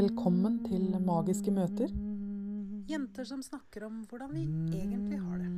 [0.00, 1.90] Velkommen til Magiske møter.
[2.88, 4.46] Jenter som snakker om hvordan vi
[4.78, 5.48] egentlig har det.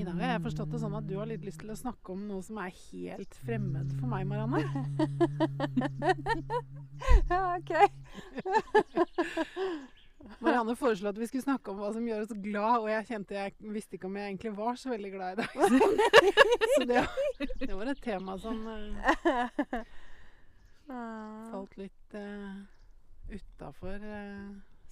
[0.00, 2.14] I dag har jeg forstått det sånn at du har litt lyst til å snakke
[2.14, 4.62] om noe som er helt fremmed for meg, Marianne.
[7.28, 7.72] Ja, OK.
[10.40, 13.36] Marianne foreslo at vi skulle snakke om hva som gjør oss glad, og jeg kjente
[13.38, 15.48] jeg visste ikke om jeg egentlig var så veldig glad i deg.
[16.74, 17.02] Så det,
[17.60, 19.82] det var et tema som uh,
[21.50, 22.54] falt litt uh,
[23.30, 23.98] utafor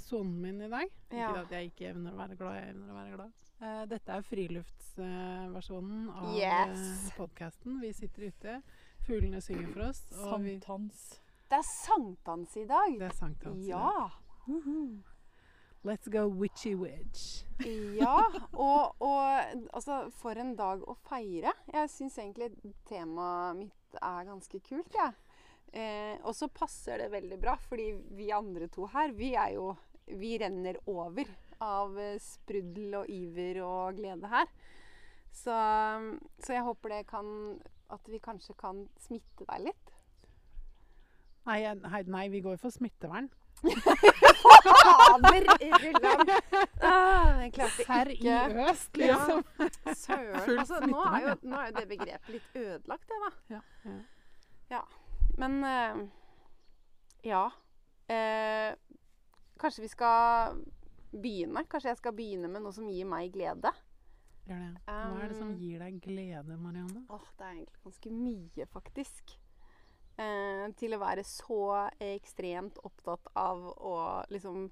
[0.03, 0.89] sonen min i dag.
[1.11, 1.29] Ja.
[1.31, 3.33] Ikke at jeg ikke evner å være glad, jeg evner å være glad.
[3.63, 6.81] Uh, dette er friluftsversjonen av Yes.
[6.81, 7.77] uh, podkasten.
[7.83, 8.57] Vi sitter ute,
[9.07, 10.03] fuglene synger for oss.
[10.19, 11.05] Og vi, Sankthans.
[11.53, 12.95] Det er sankthans i dag.
[12.99, 13.67] det er sankthans.
[13.67, 13.79] i dag.
[13.79, 15.11] Ja.
[15.85, 17.43] Let's go witchy witch.
[17.99, 18.21] Ja,
[18.53, 19.23] og, og
[19.75, 21.51] altså, for en dag å feire.
[21.75, 22.53] Jeg syns egentlig
[22.87, 25.17] temaet mitt er ganske kult, jeg.
[25.73, 29.73] Eh, og så passer det veldig bra, fordi vi andre to her, vi er jo
[30.13, 31.29] Vi renner over
[31.63, 34.51] av eh, sprudel og iver og glede her.
[35.33, 35.55] Så,
[36.43, 37.29] så jeg håper det kan
[37.95, 39.95] At vi kanskje kan smitte deg litt.
[41.49, 41.63] Nei,
[42.07, 43.31] nei, vi går for smittevern.
[43.63, 45.71] Fader i
[46.83, 49.45] Ah, jeg klarte ikke Seriøst, liksom.
[49.95, 50.59] Søren.
[50.59, 53.31] Altså, nå, er jo, nå er jo det begrepet litt ødelagt, det, da.
[53.55, 53.61] Ja,
[54.71, 54.83] ja.
[55.39, 56.03] Men uh,
[57.27, 57.45] ja.
[58.11, 58.71] Uh,
[59.63, 60.59] kanskje vi skal
[61.13, 61.65] begynne?
[61.71, 63.71] Kanskje jeg skal begynne med noe som gir meg glede?
[64.49, 64.83] Gjør det.
[64.89, 67.05] Hva er det som Um, gir deg glede, Marianne?
[67.15, 69.37] Åh, det er egentlig ganske mye, faktisk.
[70.21, 71.63] Eh, til å være så
[72.05, 73.95] ekstremt opptatt av å
[74.33, 74.67] liksom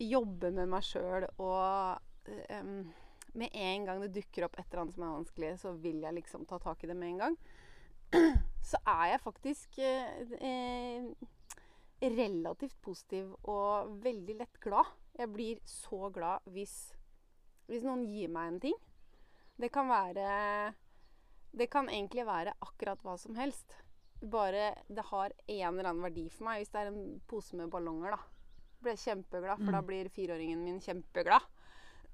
[0.00, 2.66] jobbe med meg sjøl og eh,
[3.30, 6.16] Med en gang det dukker opp et eller annet som er vanskelig, så vil jeg
[6.16, 7.36] liksom ta tak i det med en gang.
[8.70, 11.06] Så er jeg faktisk eh, eh,
[12.02, 14.90] relativt positiv og veldig lett glad.
[15.14, 16.74] Jeg blir så glad hvis,
[17.70, 18.76] hvis noen gir meg en ting.
[19.60, 20.74] Det kan være
[21.54, 23.78] Det kan egentlig være akkurat hva som helst.
[24.22, 26.60] Bare det har en eller annen verdi for meg.
[26.60, 28.18] Hvis det er en pose med ballonger, da.
[28.80, 29.86] Blir jeg kjempeglad, for da Mm.
[29.86, 31.40] blir fireåringen min kjempeglad.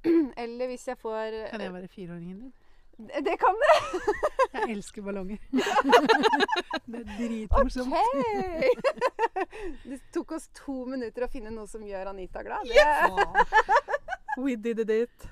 [0.36, 2.52] Eller hvis jeg får Kan jeg være fireåringen din?
[2.96, 3.74] Det, det kan det!
[4.56, 5.36] Jeg elsker ballonger.
[6.86, 7.92] det er dritmorsomt.
[7.92, 8.24] OK!
[9.90, 12.64] det tok oss to minutter å finne noe som gjør Anita glad.
[12.64, 12.86] Det,
[14.38, 15.28] We did it.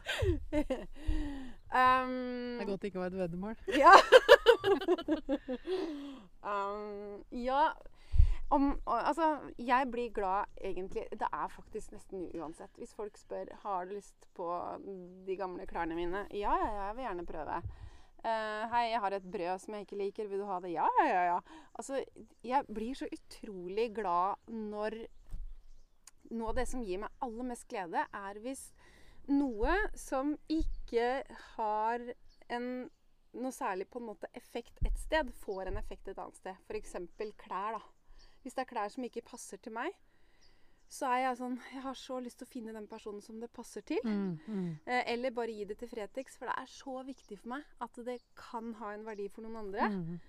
[1.74, 2.14] Um,
[2.58, 3.56] Det er godt det ikke var et veddemål.
[3.84, 3.94] Ja.
[6.44, 7.64] um, ja.
[8.52, 12.70] Om, altså, jeg blir glad egentlig Det er faktisk nesten uansett.
[12.78, 14.46] Hvis folk spør har du lyst på
[15.26, 16.26] de gamle klærne mine.
[16.30, 17.58] Ja, ja, ja, jeg vil gjerne prøve.
[18.24, 20.28] Uh, hei, jeg har et brød som jeg ikke liker.
[20.28, 20.72] Vil du ha det?
[20.72, 21.24] Ja, ja, ja.
[21.34, 21.66] ja.
[21.74, 22.04] Altså,
[22.44, 25.04] jeg blir så utrolig glad når
[26.34, 28.62] Noe av det som gir meg aller mest glede, er hvis
[29.30, 31.24] noe som ikke
[31.54, 32.04] har
[32.52, 32.68] en
[33.34, 36.58] noe særlig på en måte effekt et sted, får en effekt et annet sted.
[36.68, 36.96] F.eks.
[37.40, 37.78] klær.
[37.78, 38.28] da.
[38.42, 39.94] Hvis det er klær som ikke passer til meg,
[40.94, 43.50] så er jeg sånn Jeg har så lyst til å finne den personen som det
[43.54, 44.04] passer til.
[44.04, 44.68] Mm, mm.
[44.84, 47.98] Eh, eller bare gi det til Fretex, for det er så viktig for meg at
[48.06, 49.88] det kan ha en verdi for noen andre.
[49.90, 50.20] Mm.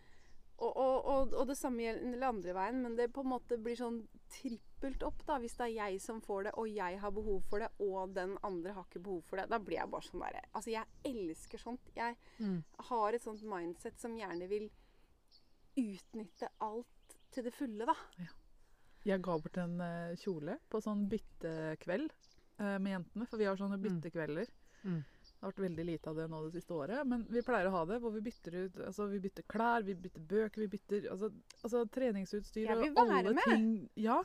[0.56, 3.76] Og, og, og, og det samme gjelder andre veien, men det på en måte blir
[3.78, 4.00] sånn
[4.85, 7.59] trippelt opp da, hvis det er jeg som får det, og jeg har behov for
[7.59, 9.47] det, og den andre har ikke behov for det.
[9.50, 11.81] Da blir jeg bare sånn derre Altså, jeg elsker sånt.
[11.96, 12.63] Jeg Mm.
[12.90, 14.69] har et sånt mindset som gjerne vil
[15.78, 17.96] utnytte alt til det fulle, da.
[19.06, 22.12] Jeg ga bort en eh, kjole på sånn byttekveld
[22.59, 23.84] eh, med jentene, for vi har sånne Mm.
[24.02, 24.47] byttekvelder.
[24.85, 25.03] Mm.
[25.46, 27.74] Det har vært veldig lite av det nå det siste året, men vi pleier å
[27.76, 31.06] ha det hvor vi bytter ut altså vi bytter klær, vi bytter bøker, vi bytter
[31.14, 31.30] altså,
[31.60, 33.44] altså treningsutstyr og alle med.
[33.46, 33.68] ting
[34.08, 34.16] Ja,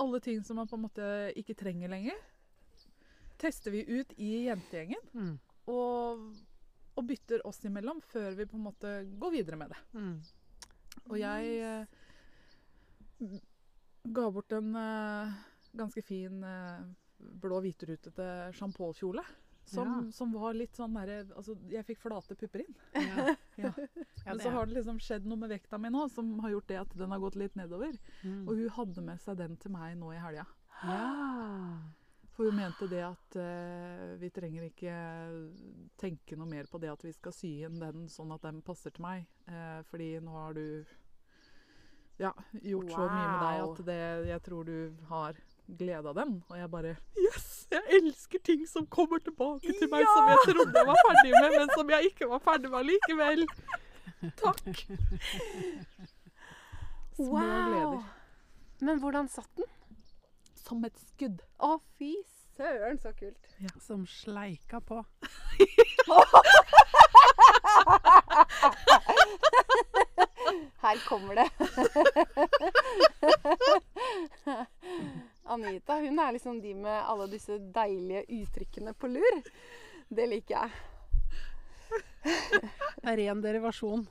[0.00, 2.16] alle ting som man på en måte ikke trenger lenger.
[3.44, 5.36] Tester vi ut i jentegjengen Mm.
[5.68, 6.24] og,
[6.96, 9.84] og bytter oss imellom før vi på en måte går videre med det.
[10.00, 10.16] Mm.
[11.10, 11.60] Og jeg
[13.20, 13.38] uh,
[14.16, 15.40] ga bort en uh,
[15.76, 16.80] ganske fin uh,
[17.20, 19.28] blå hviterutete sjampolkjole.
[19.64, 20.12] Som, Ja.
[20.12, 22.76] som var litt sånn derre Altså, jeg fikk flate pupper inn.
[22.92, 23.34] Ja.
[23.56, 23.70] Ja.
[24.26, 26.78] Men så har det liksom skjedd noe med vekta mi nå som har gjort det
[26.80, 27.94] at den har gått litt nedover.
[28.24, 28.48] Mm.
[28.48, 30.42] Og hun hadde med seg den til meg nå i helga.
[30.82, 31.04] Ja.
[32.34, 34.96] For hun mente det at uh, vi trenger ikke
[36.02, 38.90] tenke noe mer på det at vi skal sy inn den sånn at den passer
[38.90, 39.28] til meg.
[39.46, 40.66] Uh, fordi nå har du
[42.18, 44.00] ja, gjort så mye med deg at det,
[44.32, 46.40] jeg tror du har glede av den.
[46.50, 47.53] Og jeg bare Yes!
[47.74, 51.50] Jeg elsker ting som kommer tilbake til meg som jeg trodde jeg var ferdig med,
[51.58, 53.40] men som jeg ikke var ferdig med likevel.
[54.40, 54.76] Takk.
[57.16, 57.40] Små Wow!
[57.40, 58.02] gleder.
[58.80, 59.64] Men hvordan satt den?
[60.64, 61.38] Som et skudd.
[61.62, 61.64] Å,
[61.98, 62.12] fy
[62.56, 63.44] søren, så kult.
[63.84, 65.04] Som sleika på.
[70.84, 71.48] Her kommer det.
[75.44, 79.40] Anita hun er liksom de med alle disse deilige uttrykkene på lur.
[80.08, 80.70] Det liker jeg.
[83.04, 84.06] Det er ren derivasjon.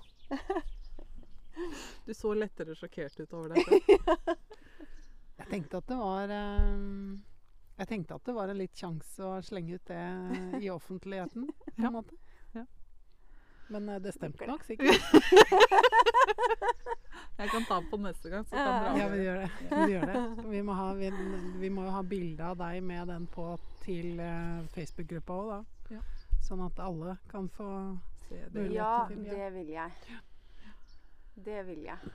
[2.06, 3.80] Du så lettere sjokkert ut over dette.
[5.40, 6.84] Jeg tenkte at det var eh,
[7.80, 11.74] Jeg tenkte at det var en litt sjanse å slenge ut det i offentligheten, på
[11.80, 11.92] en Ja.
[11.94, 12.18] måte.
[13.74, 15.02] Men eh, det stemte nok sikkert.
[17.38, 19.50] Jeg kan ta den på neste gang, så kan dere Ja, vi gjør det.
[19.72, 20.20] Vi, gjør det.
[20.54, 21.10] Vi, må ha, vi,
[21.64, 23.48] vi må jo ha bilde av deg med den på
[23.84, 25.98] til eh, Facebook-gruppa òg, da.
[25.98, 26.02] Ja.
[26.44, 27.70] Sånn at alle kan få
[28.28, 28.68] Se det.
[28.72, 29.34] Ja, til, ja.
[29.34, 29.92] det vil jeg.
[31.36, 32.14] Det vil jeg.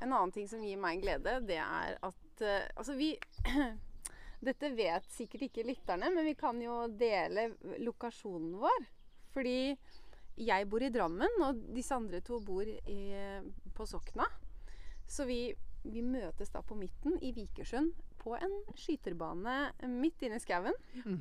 [0.00, 3.12] En annen ting som gir meg glede, det er at uh, Altså, vi
[4.48, 7.50] Dette vet sikkert ikke lytterne, men vi kan jo dele
[7.84, 8.86] lokasjonen vår.
[9.34, 9.74] Fordi
[10.40, 13.00] jeg bor i Drammen, og disse andre to bor i,
[13.76, 14.26] på Sokna.
[15.10, 15.50] Så vi,
[15.84, 20.76] vi møtes da på midten i Vikersund på en skyterbane midt inne i skauen.
[21.04, 21.20] Mm.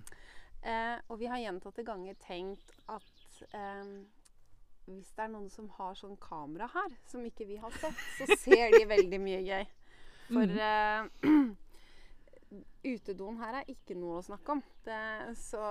[0.62, 3.94] Eh, og vi har gjentatte ganger tenkt at eh,
[4.90, 8.28] hvis det er noen som har sånn kamera her, som ikke vi har sett, så
[8.44, 9.66] ser de veldig mye gøy.
[10.30, 11.32] For eh,
[12.94, 14.64] utedoen her er ikke noe å snakke om.
[14.86, 15.02] Det,
[15.40, 15.64] så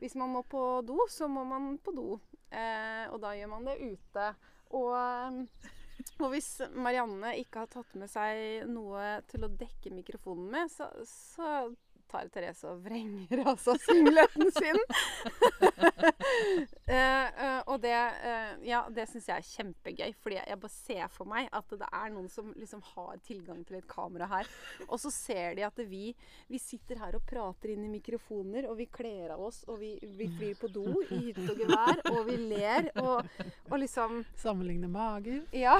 [0.00, 2.18] hvis man må på do, så må man på do.
[2.50, 4.28] Eh, og da gjør man det ute.
[4.76, 5.72] Og, eh,
[6.22, 10.90] og hvis Marianne ikke har tatt med seg noe til å dekke mikrofonen med, så,
[11.06, 11.50] så
[12.10, 14.78] tar Therese og vrenger seg singleten sin.
[16.86, 20.74] uh, uh, og det, uh, ja, det syns jeg er kjempegøy, fordi jeg, jeg bare
[20.74, 24.50] ser for meg at det er noen som liksom har tilgang til et kamera her.
[24.88, 26.10] Og så ser de at vi,
[26.50, 29.94] vi sitter her og prater inn i mikrofoner, og vi kler av oss, og vi,
[30.18, 33.26] vi flyr på do i hytte og gevær, og vi ler, og,
[33.70, 35.42] og liksom sammenligne mager.
[35.56, 35.76] Ja.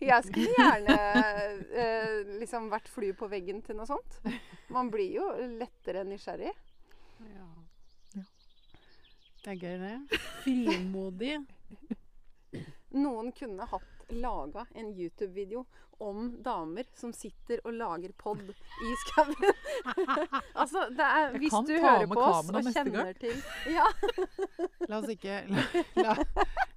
[0.00, 0.96] Jeg skulle gjerne
[2.40, 4.20] liksom vært flue på veggen til noe sånt.
[4.70, 5.26] Man blir jo
[5.58, 6.52] lettere nysgjerrig.
[7.18, 7.46] Ja.
[8.14, 8.22] Ja.
[9.44, 10.20] Det er gøy, det.
[10.44, 11.38] Frimodig.
[12.90, 15.64] Noen kunne hatt laga en YouTube-video
[16.00, 19.50] om damer som sitter og lager pod i skauen.
[20.60, 23.42] altså, det er Hvis du hører på oss og kjenner kjenner til
[23.78, 23.86] Ja.
[24.88, 25.66] La oss ikke La,
[26.00, 26.16] la,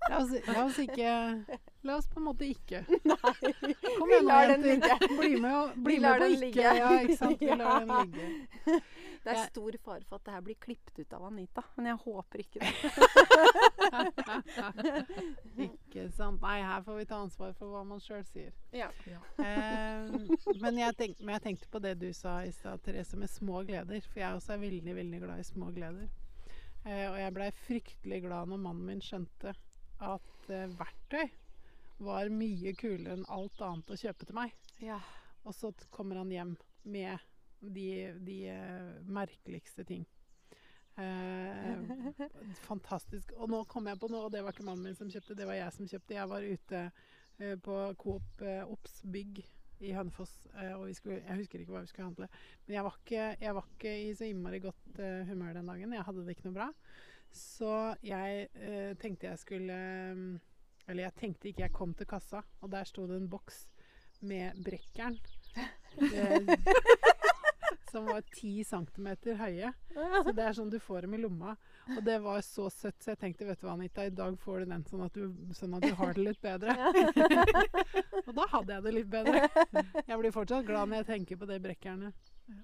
[0.10, 1.16] la, oss, la oss ikke
[1.83, 2.85] La oss på en måte ikke.
[3.97, 4.97] Kom Vi igjen lar den ligge.
[5.19, 6.45] Bli med, og, bli med på den ikke.
[6.45, 6.62] ligge.
[6.62, 7.41] Ja, ikke sant.
[7.41, 8.80] Vi lar den ligge.
[9.24, 12.00] Det er stor fare for at det her blir klippet ut av Anita, men jeg
[12.06, 12.71] håper ikke det.
[15.68, 16.41] Ikke sant.
[16.44, 18.51] Nei, her får vi ta ansvar for hva man sjøl sier.
[18.75, 18.89] Ja.
[19.44, 20.12] Eh,
[20.59, 23.63] men, jeg tenk, men jeg tenkte på det du sa i stad, Therese, med små
[23.68, 24.03] gleder.
[24.09, 26.07] For jeg også er veldig, veldig glad i små gleder.
[26.83, 29.56] Eh, og jeg blei fryktelig glad når mannen min skjønte
[30.03, 31.30] at eh, verktøy
[32.06, 34.56] var mye kulere enn alt annet å kjøpe til meg.
[34.84, 35.02] ja.
[35.44, 36.54] Og så kommer han hjem
[36.88, 37.20] med
[37.60, 37.88] de,
[38.24, 40.06] de eh, merkeligste ting.
[40.96, 41.82] Eh,
[42.70, 43.34] fantastisk.
[43.36, 45.48] Og nå kom jeg på noe, og det var ikke mannen min som kjøpte, det
[45.50, 46.16] var jeg som kjøpte.
[46.16, 49.44] Jeg var ute eh, på Coop eh, Obs bygg
[49.83, 50.45] i Hønefoss,
[50.78, 52.28] og vi skulle, jeg husker ikke hva vi skulle handle.
[52.64, 55.95] Men jeg var ikke, jeg var ikke i så innmari godt humør den dagen.
[55.98, 56.68] Jeg hadde det ikke noe bra.
[57.33, 57.74] Så
[58.06, 59.78] jeg eh, tenkte jeg skulle
[60.87, 63.66] Eller jeg tenkte ikke, jeg kom til kassa, og der sto det en boks
[64.23, 65.19] med brekkeren.
[67.92, 69.69] Som var ti centimeter høye.
[69.94, 71.54] Så det er sånn du får dem i lomma.
[71.94, 74.63] Og det var så søtt, så jeg tenkte vet du hva, Anita, i dag får
[74.63, 76.73] du den sånn at du, sånn at du har det litt bedre.
[78.25, 79.44] og da hadde jeg det litt bedre.
[80.07, 82.13] Jeg blir fortsatt glad når jeg tenker på de brekkerne.
[82.13, 82.63] Jeg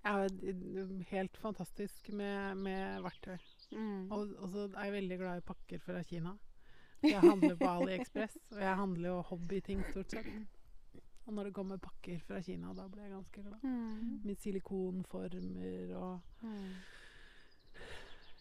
[0.00, 3.36] det er helt fantastisk med, med verktøy.
[3.74, 4.06] Mm.
[4.08, 6.32] Og, og så er jeg veldig glad i pakker fra Kina.
[7.02, 10.26] Jeg handler på AliExpress, og jeg handler jo hobbyting stort sett.
[11.26, 13.62] Og når det kommer pakker fra Kina, da blir jeg ganske glad.
[13.62, 14.20] Mm.
[14.24, 16.72] Med silikonformer og Mm.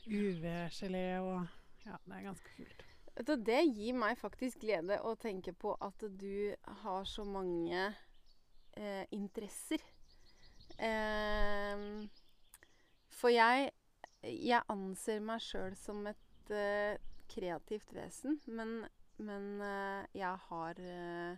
[0.10, 1.48] UV-gelé og
[1.86, 2.86] Ja, det er ganske kult.
[3.28, 7.82] Du, det gir meg faktisk glede å tenke på at du har så mange
[8.78, 9.82] eh, interesser.
[10.80, 12.08] Eh,
[13.20, 13.72] for jeg,
[14.24, 16.96] jeg anser meg sjøl som et eh,
[17.32, 18.82] kreativt vesen, men,
[19.18, 21.38] men eh, jeg har eh,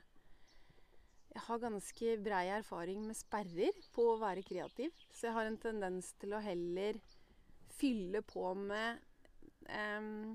[1.32, 4.92] Jeg har ganske brei erfaring med sperrer på å være kreativ.
[5.16, 6.98] Så jeg har en tendens til å heller
[7.78, 9.00] fylle på med
[9.72, 10.34] um,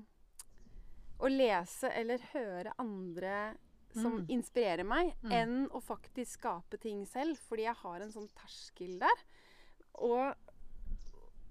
[1.21, 3.55] å å lese eller høre andre
[3.93, 4.25] som Mm.
[4.29, 5.31] inspirerer meg, Mm.
[5.31, 7.37] enn å faktisk skape ting selv.
[7.47, 9.23] Fordi jeg har en sånn terskel der.
[10.01, 10.33] Og,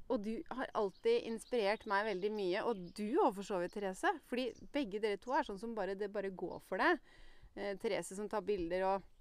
[0.09, 2.63] og du har alltid inspirert meg veldig mye.
[2.69, 4.13] Og du òg, for så vidt, Therese.
[4.31, 6.95] Fordi begge dere to er sånn som bare, det bare går for det.
[7.57, 9.13] Eh, Therese som tar bilder og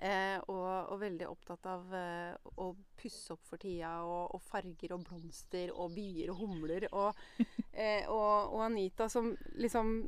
[0.00, 2.32] Eh, og, og veldig opptatt av eh,
[2.64, 6.86] å pusse opp for tida, og, og farger og blomster og bier og humler.
[6.96, 7.18] Og,
[7.72, 10.00] eh, og, og Anita som liksom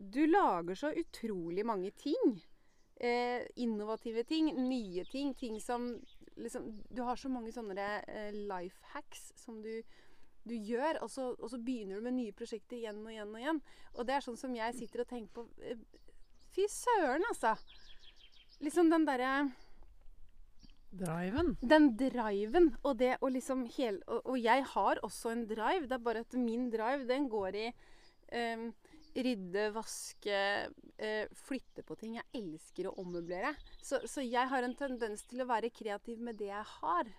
[0.00, 2.38] Du lager så utrolig mange ting.
[2.96, 5.34] Eh, innovative ting, nye ting.
[5.34, 5.90] Ting som
[6.40, 9.82] liksom Du har så mange sånne eh, life hacks som du
[10.48, 13.42] du gjør, og så, og så begynner du med nye prosjekter igjen og igjen og
[13.42, 13.58] igjen.
[13.92, 15.82] Og det er sånn som jeg sitter og tenker på eh,
[16.50, 17.52] Fy søren, altså!
[18.64, 19.50] Liksom den derre
[20.90, 21.52] Driven.
[21.62, 25.86] Den driven og det å liksom hele og, og jeg har også en drive.
[25.86, 27.66] Det er bare at min drive, den går i
[28.34, 28.72] em,
[29.14, 30.40] rydde, vaske,
[30.98, 32.16] eh, flytte på ting.
[32.18, 33.54] Jeg elsker å ommøblere.
[33.82, 37.10] Så, så jeg har en tendens til å være kreativ med det jeg har.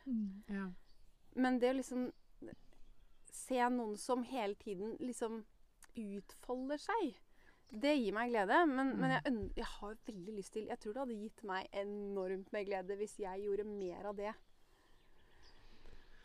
[0.52, 0.70] Ja.
[1.36, 2.10] Men det å liksom
[3.32, 5.42] se noen som hele tiden liksom
[5.98, 7.18] utfolder seg,
[7.72, 8.62] det gir meg glede.
[8.68, 12.52] Men, men jeg, jeg har veldig lyst til Jeg tror det hadde gitt meg enormt
[12.52, 14.34] med glede hvis jeg gjorde mer av det.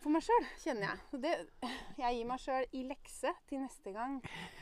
[0.07, 1.19] For meg sjøl, kjenner jeg.
[1.19, 1.31] Det,
[1.99, 4.21] jeg gir meg sjøl i lekse til neste gang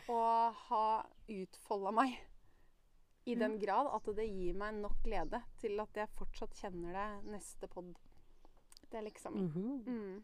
[0.08, 0.20] å
[0.56, 0.84] ha
[1.28, 2.14] utfolda meg.
[3.28, 7.34] I den grad at det gir meg nok glede til at jeg fortsatt kjenner det
[7.34, 7.90] neste pod.
[8.88, 9.42] Det er liksom mi.
[9.50, 9.82] Mhm.
[9.84, 10.22] Mm.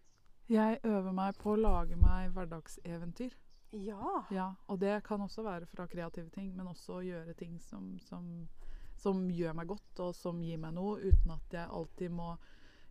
[0.49, 3.37] Jeg øver meg på å lage meg hverdagseventyr.
[3.77, 4.23] Ja.
[4.33, 7.93] Ja, og det kan også være fra kreative ting, men også å gjøre ting som,
[8.09, 8.49] som,
[8.97, 12.39] som gjør meg godt, og som gir meg noe, uten at jeg alltid må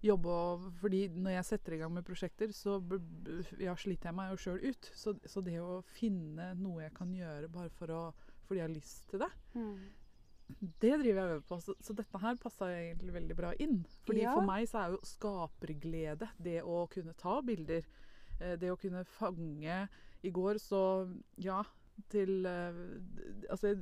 [0.02, 2.78] jobbe og Fordi når jeg setter i gang med prosjekter, så
[3.60, 4.90] ja, sliter jeg meg jo sjøl ut.
[4.96, 8.02] Så, så det å finne noe jeg kan gjøre bare for å,
[8.48, 9.80] fordi jeg har lyst til det, Mm.
[10.80, 11.58] det driver jeg og øver på.
[11.62, 13.84] Så, så dette her passa egentlig veldig bra inn.
[14.08, 14.34] Fordi Ja.
[14.34, 17.84] for meg så er jo skaperglede det å kunne ta bilder.
[18.40, 19.90] eh, Det å kunne fange
[20.24, 20.82] I går så
[21.38, 21.64] Ja,
[22.10, 22.74] til eh,
[23.50, 23.76] Altså,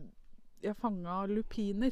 [0.61, 1.91] jeg fanga lupiner.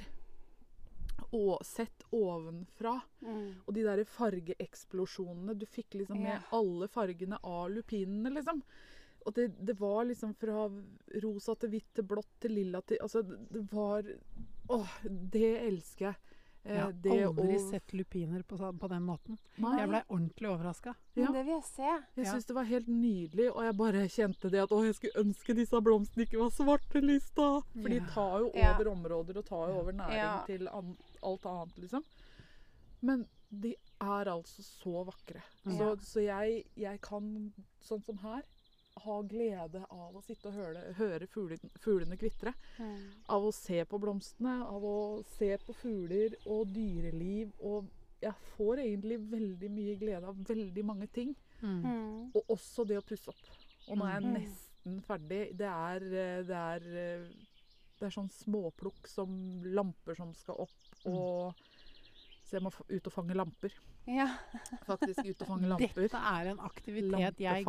[1.34, 3.01] Og sett ovenfra.
[3.22, 3.55] Mm.
[3.65, 5.55] Og de der fargeeksplosjonene.
[5.58, 6.39] Du fikk liksom med Ja.
[6.58, 8.62] alle fargene av lupinene, liksom.
[9.25, 10.67] Og det, det var liksom fra
[11.24, 14.03] rosa til hvitt til blått til lilla til Altså, det, var
[14.70, 16.15] Åh, det elsker jeg.
[16.65, 19.38] Eh, Jeg har aldri å- sett lupiner på, på den måten.
[19.58, 20.96] Nei, Jeg blei ordentlig overraska.
[21.15, 21.32] Ja.
[21.32, 21.84] Det vil jeg se.
[22.15, 22.32] jeg ja.
[22.34, 25.55] syns det var helt nydelig, og jeg bare kjente det at å, jeg skulle ønske
[25.55, 27.62] disse blomstene ikke var svartelista.
[27.82, 28.74] For de tar jo Ja.
[28.74, 30.44] over områder og tar jo over næring Ja.
[30.48, 32.03] til an alt annet, liksom.
[33.05, 35.41] Men de er altså så vakre.
[35.63, 35.96] Så, Ja.
[36.01, 37.53] så jeg, jeg kan,
[37.86, 38.44] sånn som her,
[39.03, 42.53] ha glede av å sitte og høre, høre fuglene, fuglene kvitre.
[42.79, 43.01] Mm.
[43.29, 47.51] Av å se på blomstene, av å se på fugler og dyreliv.
[47.60, 47.89] Og
[48.24, 51.36] jeg får egentlig veldig mye glede av veldig mange ting.
[51.62, 51.82] Mm.
[51.84, 52.32] Mm.
[52.36, 53.44] Og også det å pusse opp.
[53.89, 54.34] Og nå er jeg Mm.
[54.39, 55.58] nesten ferdig.
[55.58, 57.27] Det er, eh, det er, eh,
[58.00, 60.94] det er sånn småplukk som lamper som skal opp.
[61.05, 61.53] Og
[62.45, 63.74] så jeg må ut og fange lamper.
[64.05, 64.27] Ja.
[64.85, 66.03] Faktisk ut og fange lamper.
[66.05, 67.63] Dette er en aktivitet jeg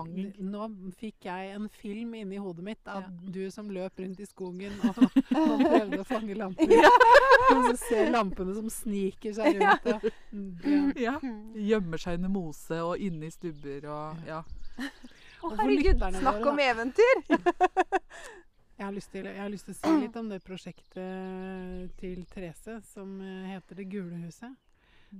[0.44, 0.66] Nå
[0.98, 3.32] fikk jeg en film inni hodet mitt av Ja.
[3.38, 5.00] du som løp rundt i skogen og,
[5.32, 6.76] og prøvde å fange lamper.
[6.76, 9.90] Og så ser lampene som sniker seg rundt.
[9.94, 11.14] Og, Mm, ja.
[11.22, 11.32] Ja.
[11.70, 14.42] Gjemmer seg under mose og inne i stubber og ja.
[14.76, 17.22] Å, herregud, snakk om eventyr!
[17.30, 18.42] eventyr!
[18.76, 22.26] Jeg har, lyst til, jeg har lyst til å si litt om det prosjektet til
[22.28, 24.52] Therese som eh, heter Det gule huset.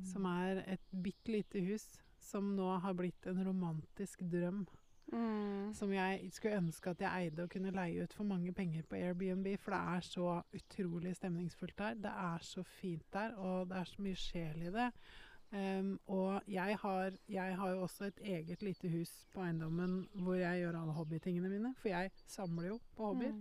[0.04, 1.86] Som er et bitte lite hus
[2.20, 4.66] som nå har blitt en romantisk drøm.
[5.12, 5.70] Mm.
[5.78, 8.98] Som jeg skulle ønske at jeg eide og kunne leie ut for mange penger på
[8.98, 9.46] Airbnb.
[9.62, 12.00] For det er så utrolig stemningsfullt der.
[12.08, 14.90] Det er så fint der, og det er så mye sjel i det.
[15.52, 20.34] Um, og jeg har, jeg har jo også et eget lite hus på eiendommen hvor
[20.34, 21.74] jeg gjør alle hobbytingene mine.
[21.78, 23.32] For jeg samler jo på hobbyer.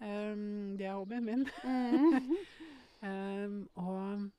[0.00, 1.48] Um, det er hobbyen min.
[1.64, 2.36] Mm.
[3.02, 4.30] Um, og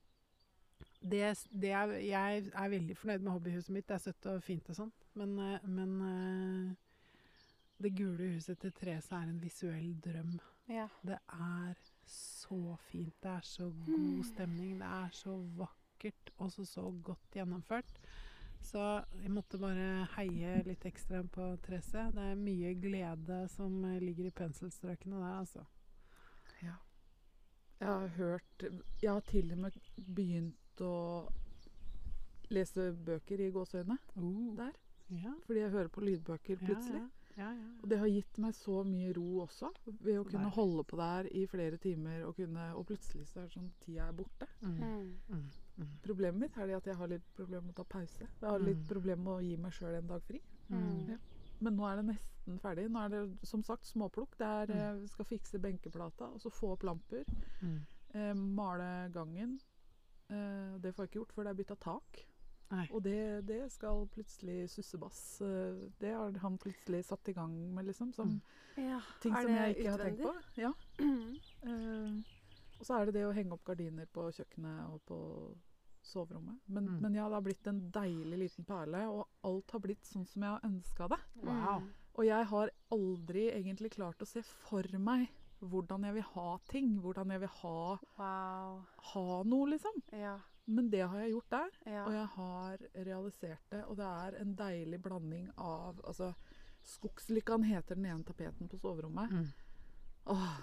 [1.02, 3.88] det, det er, jeg er veldig fornøyd med hobbyhuset mitt.
[3.90, 4.94] Det er søtt og fint og sånn.
[5.18, 6.72] Men, eh, men eh,
[7.82, 10.38] det gule huset til Therese er en visuell drøm.
[10.70, 10.88] Ja.
[11.02, 11.74] Det er
[12.06, 13.16] så fint.
[13.24, 14.78] Det er så god stemning.
[14.80, 15.81] Det er så vakkert
[16.38, 18.00] og så, så godt gjennomført.
[18.62, 18.82] Så
[19.24, 22.08] jeg måtte bare heie litt ekstra på Therese.
[22.14, 25.66] Det er mye glede som ligger i penselstrøkene der, altså.
[27.82, 28.64] Jeg har hørt
[29.02, 30.92] Jeg har til og med begynt å
[32.54, 34.76] lese bøker i gåseøynene uh, der.
[35.10, 35.32] ja.
[35.48, 37.02] Fordi jeg hører på lydbøker Ja, plutselig.
[37.02, 37.10] ja.
[37.38, 37.68] Ja, ja.
[37.82, 40.56] Og det har gitt meg så mye ro også, ved å Så kunne der.
[40.58, 44.08] holde på der i flere timer og kunne Og plutselig så er det sånn tida
[44.10, 44.48] er borte.
[44.62, 45.18] Mm.
[45.30, 45.46] Mm.
[45.82, 45.90] Mm.
[46.06, 48.20] Problemet mitt er det at jeg har litt problemer med å ta pause.
[48.42, 48.88] Jeg har litt Mm.
[48.88, 50.42] problemer med å gi meg sjøl en dag fri.
[50.70, 51.10] Mm.
[51.10, 51.18] Ja.
[51.60, 52.88] Men nå er det nesten ferdig.
[52.92, 54.38] Nå er det som sagt småplukk.
[54.38, 55.04] Det er, Mm.
[55.04, 57.24] eh, skal fikse benkeplata, og så få opp lamper.
[57.62, 57.80] Mm.
[58.14, 59.60] Eh, male gangen.
[60.30, 62.26] Eh, det får jeg ikke gjort før det er bytta tak.
[62.72, 62.88] Nei.
[62.94, 65.42] Og det, det skal plutselig sussebass.
[65.42, 68.14] Eh, det har han plutselig satt i gang med, liksom.
[68.14, 68.42] Som Mm.
[68.78, 70.34] Ja, ting som jeg ikke har tenkt på.
[70.58, 70.72] Ja.
[71.00, 71.38] Mm.
[71.64, 72.24] Eh,
[72.80, 75.56] og så er det det å henge opp gardiner på kjøkkenet og på
[76.04, 76.60] soverommet.
[76.66, 77.02] Men, Mm.
[77.02, 80.42] men ja, det har blitt en deilig liten perle, og alt har blitt sånn som
[80.44, 81.20] jeg har ønska det.
[81.44, 81.80] Wow.
[81.82, 81.90] Mm.
[82.16, 85.30] Og jeg har aldri egentlig klart å se for meg
[85.62, 87.00] hvordan jeg vil ha ting.
[87.02, 88.86] Hvordan jeg vil ha, Wow.
[89.14, 90.02] ha noe, liksom.
[90.12, 90.40] Ja.
[90.68, 92.06] Men det har jeg gjort der, ja.
[92.06, 93.84] og jeg har realisert det.
[93.88, 96.34] Og det er en deilig blanding av altså,
[96.84, 99.30] Skogslykkan heter den ene tapeten på soverommet.
[99.32, 99.48] Mm.
[100.26, 100.58] Åh,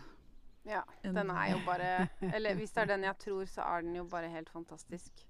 [0.67, 0.83] ja.
[1.03, 4.05] Den er jo bare Eller hvis det er den jeg tror, så er den jo
[4.05, 5.25] bare helt fantastisk.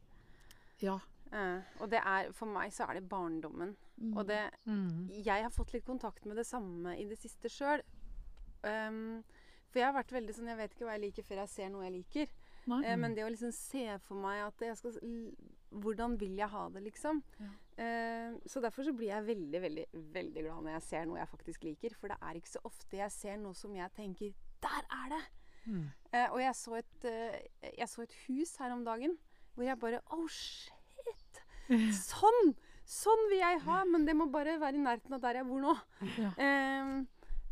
[0.82, 0.99] Ja.
[1.28, 3.76] Uh, og det er For meg så er det barndommen.
[3.97, 4.16] Mm.
[4.16, 5.08] Og det Mm.
[5.25, 7.82] Jeg har fått litt kontakt med det samme i det siste sjøl.
[9.70, 11.68] for jeg har vært veldig sånn Jeg vet ikke hva jeg liker før jeg ser
[11.68, 12.28] noe jeg liker.
[12.85, 14.99] Eh, men det å liksom se for meg at jeg skal
[15.68, 17.23] Hvordan vil jeg ha det, liksom?
[17.38, 17.49] Ja.
[17.78, 21.28] Uh, så derfor så blir jeg veldig, veldig, veldig glad når jeg ser noe jeg
[21.28, 21.94] faktisk liker.
[21.94, 25.22] For det er ikke så ofte jeg ser noe som jeg tenker Der er det!
[25.68, 25.84] Mm.
[26.12, 29.18] Eh, og jeg så, et, eh, jeg så et hus her om dagen
[29.54, 31.42] hvor jeg bare Oh, shit!
[32.08, 32.54] Sånn!
[32.88, 33.82] Sånn vil jeg ha!
[33.84, 35.74] Men det må bare være i nærheten av der jeg bor nå.
[36.16, 36.30] Ja.
[36.40, 36.94] Eh,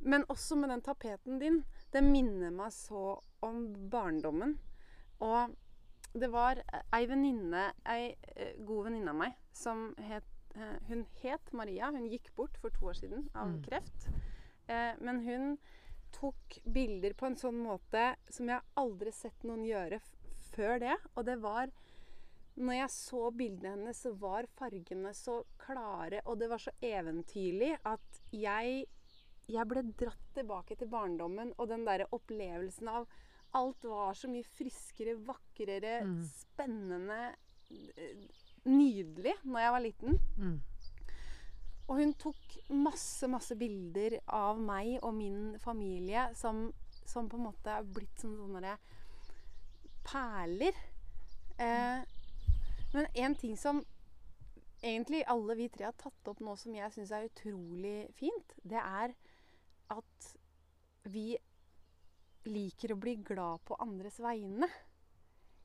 [0.06, 1.60] men også med den tapeten din.
[1.92, 4.54] Det minner meg så om barndommen.
[5.24, 5.52] Og
[6.16, 6.60] det var
[6.94, 10.24] ei venninne, ei eh, god venninne av meg, som het
[10.88, 11.90] Hun het Maria.
[11.92, 13.58] Hun gikk bort for to år siden av Mm.
[13.66, 14.06] kreft.
[15.04, 15.58] Men hun
[16.16, 20.00] tok bilder på en sånn måte som jeg aldri sett noen gjøre
[20.52, 20.96] før det.
[21.16, 21.70] Og det var
[22.56, 27.74] Når jeg så bildene hennes, så var fargene så klare, og det var så eventyrlig
[27.84, 28.86] at jeg
[29.46, 33.04] jeg ble dratt tilbake til barndommen og den derre opplevelsen av
[33.54, 36.24] Alt var så mye friskere, vakrere, Mm.
[36.24, 37.36] spennende,
[37.70, 38.24] eh,
[38.64, 40.18] nydelig når jeg var liten.
[40.36, 40.56] Mm.
[41.86, 46.66] Og hun tok masse, masse bilder av meg og min familie som,
[47.06, 48.74] som på en måte er blitt som sånne
[50.06, 50.78] perler.
[51.62, 52.02] Eh,
[52.94, 53.82] men en ting som
[54.82, 58.82] egentlig alle vi tre har tatt opp nå som jeg syns er utrolig fint, det
[58.82, 59.14] er
[59.94, 60.30] at
[61.06, 61.36] vi
[62.46, 64.68] liker å bli glad på andres vegne.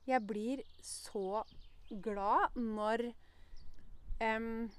[0.08, 1.44] Jeg blir så
[2.04, 3.04] glad når
[4.22, 4.70] em,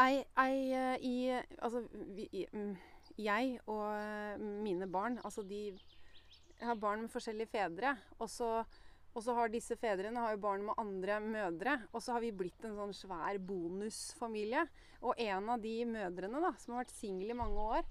[0.00, 1.16] ei, ei eh, i
[1.60, 2.76] Altså vi, i, mm,
[3.20, 5.68] jeg og eh, mine barn Altså de
[6.60, 7.94] har barn med forskjellige fedre.
[8.18, 8.50] Og så,
[9.14, 11.78] og så har disse fedrene har jo barn med andre mødre.
[11.92, 14.66] Og så har vi blitt en sånn svær bonusfamilie.
[15.00, 17.88] Og en av de mødrene da, som har vært singel i mange år,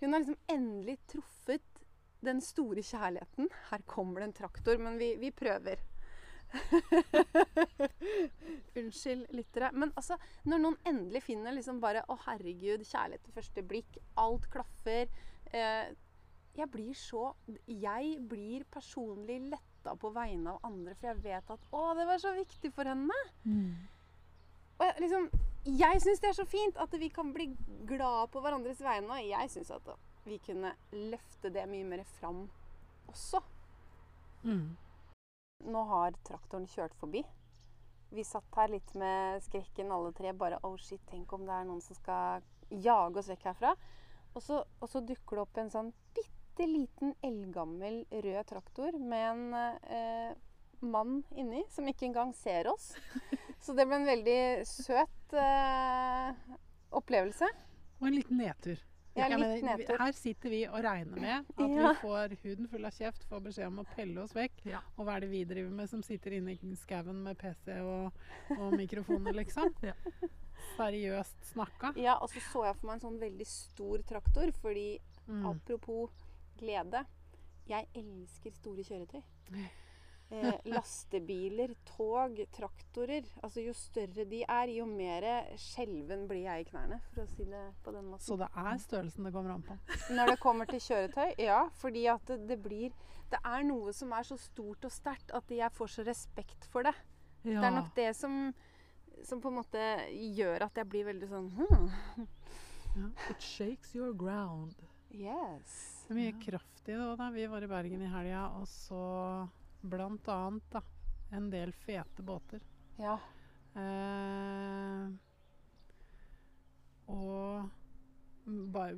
[0.00, 1.84] hun har liksom endelig truffet
[2.26, 3.48] den store kjærligheten.
[3.70, 5.80] Her kommer det en traktor, men vi, vi prøver.
[8.78, 9.70] Unnskyld, lyttere.
[9.72, 13.98] Men altså, når noen endelig finner liksom bare Å, herregud, kjærlighet til første blikk.
[14.20, 15.10] Alt klaffer.
[15.52, 15.86] Eh,
[16.56, 17.34] jeg blir så
[17.68, 22.22] Jeg blir personlig letta på vegne av andre, for jeg vet at Å, det var
[22.22, 23.20] så viktig for henne.
[23.44, 23.74] Mm.
[24.76, 25.30] Og liksom,
[25.66, 27.48] jeg syns det er så fint at vi kan bli
[27.88, 29.14] glad på hverandres vegne.
[29.14, 29.94] Og jeg syns at
[30.26, 32.44] vi kunne løfte det mye mer fram
[33.08, 33.40] også.
[34.42, 34.76] Mm.
[35.66, 37.24] Nå har traktoren kjørt forbi.
[38.14, 40.32] Vi satt her litt med skrekken alle tre.
[40.36, 43.74] Bare oh shit, tenk om det er noen som skal jage oss vekk herfra.
[44.36, 49.26] Og så, og så dukker det opp en sånn bitte liten eldgammel rød traktor med
[49.32, 49.44] en
[49.92, 50.32] eh,
[50.86, 52.92] mann inni som ikke engang ser oss.
[53.60, 56.58] Så det ble en veldig søt eh,
[56.94, 57.48] opplevelse.
[57.98, 58.78] Og en liten nedtur.
[59.16, 59.98] Ja, litt nedtur.
[59.98, 61.92] Her sitter vi og regner med at Ja.
[61.92, 64.60] vi får huden full av kjeft, får beskjed om å pelle oss vekk.
[64.68, 64.80] Ja.
[64.96, 68.12] Og hva er det vi driver med som sitter inne i skauen med PC og,
[68.58, 69.72] og mikrofoner, liksom?
[69.90, 69.94] Ja.
[70.76, 71.92] Seriøst snakka.
[72.00, 74.88] Ja, og så så jeg for meg en sånn veldig stor traktor, fordi
[75.26, 75.42] Mm.
[75.50, 76.10] Apropos
[76.56, 77.00] glede.
[77.66, 79.22] Jeg elsker store kjøretøy.
[80.28, 83.26] Eh, lastebiler, tog, traktorer.
[83.46, 85.26] Altså Jo større de er, jo mer
[85.60, 88.24] skjelven blir jeg i knærne, for å si det på den måten.
[88.26, 89.76] Så det er størrelsen det kommer an på.
[90.16, 91.60] Når det kommer til kjøretøy, ja.
[91.78, 95.50] Fordi at det, det blir Det er noe som er så stort og sterkt at
[95.50, 96.94] jeg får så respekt for det.
[97.42, 97.58] Ja.
[97.58, 98.36] Det er nok det som,
[99.26, 101.88] som på en måte gjør at jeg blir veldig sånn hmm.
[103.30, 104.78] It shakes your ground.
[105.10, 106.04] Yes.
[106.06, 107.28] Det er mye kraft i det òg, da.
[107.34, 109.02] Vi var i Bergen i helga, og så
[109.90, 110.82] blant annet da,
[111.32, 112.60] en del fete båter.
[112.98, 113.18] Ja.
[113.76, 115.08] Eh,
[117.06, 117.68] og
[118.46, 118.94] bare,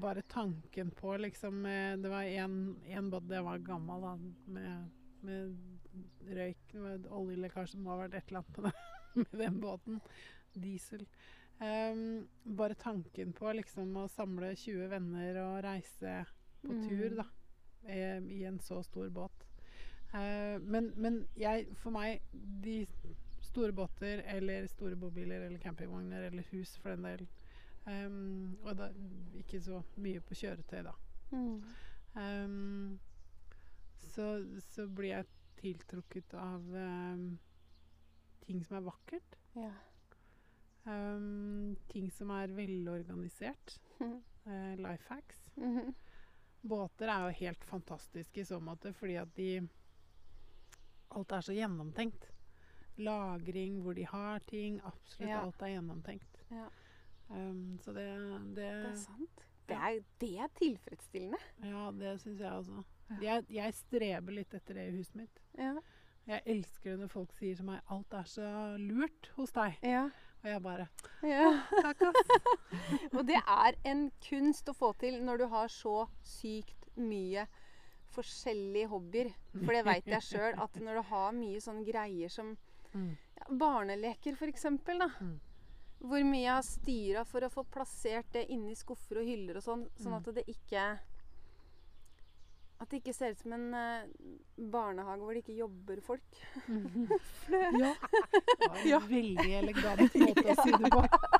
[0.00, 4.14] bare tanken på liksom eh, Det var én båt, det var gammel, da,
[4.52, 4.88] med,
[5.20, 5.56] med
[6.36, 8.72] røyk med oljelekkasje, som må ha vært et eller annet med,
[9.14, 10.00] det, med den båten.
[10.54, 11.04] Diesel.
[11.60, 11.96] Eh,
[12.44, 16.80] bare tanken på liksom å samle 20 venner og reise på Mm.
[16.84, 17.24] tur, da.
[17.88, 19.46] eh, I en så stor båt.
[20.14, 22.24] Eh, men, men jeg, for meg,
[22.64, 22.82] de
[23.46, 27.22] store båter eller store bobiler eller campingvogner eller hus for den del
[27.86, 28.90] um, Og da
[29.38, 30.96] ikke så mye på kjøretøy, da.
[31.30, 31.62] Mm.
[32.18, 32.98] um,
[34.10, 34.26] så,
[34.66, 35.28] så blir jeg
[35.60, 37.38] tiltrukket av um,
[38.42, 39.36] ting som er vakkert.
[39.54, 39.70] Ja.
[41.92, 43.76] Ting som er velorganisert.
[44.00, 45.44] Uh, life hacks.
[45.56, 45.94] Mhm.
[46.60, 49.68] Båter er jo helt fantastiske i så måte, fordi at de
[51.16, 52.30] Alt er så gjennomtenkt.
[53.00, 54.80] Lagring, hvor de har ting.
[54.84, 55.40] Absolutt Ja.
[55.46, 56.42] alt er gjennomtenkt.
[56.50, 56.66] Ja.
[57.30, 58.06] Um, så det,
[58.56, 59.46] det, Det er sant.
[59.68, 61.38] Det er, det er tilfredsstillende.
[61.62, 62.82] Ja, det syns jeg også.
[63.22, 65.38] Jeg, jeg streber litt etter det i huset mitt.
[65.58, 65.76] Ja.
[66.26, 69.78] Jeg elsker det når folk sier til meg 'alt er så lurt hos deg'.
[69.82, 70.10] ja.
[70.42, 70.86] Og jeg bare
[71.22, 71.60] ja.
[71.82, 72.30] Takk, ass.
[73.18, 77.46] Og det er en kunst å få til når du har så sykt mye
[78.20, 79.30] forskjellige hobbyer.
[79.64, 82.56] For det veit jeg sjøl, at når du har mye sånne greier som
[82.92, 83.12] Mm.
[83.38, 85.06] ja, barneleker, for eksempel, da.
[85.20, 85.36] Mm.
[86.00, 89.62] Hvor mye jeg har styra for å få plassert det inni skuffer og hyller og
[89.62, 90.18] sånn, sånn Mm.
[90.28, 90.98] at det ikke
[92.80, 94.06] At det ikke ser ut som en uh,
[94.56, 96.38] barnehage hvor det ikke jobber folk.
[97.50, 98.98] Ja, Det var en Ja.
[99.00, 101.02] veldig elegant måte å si det på.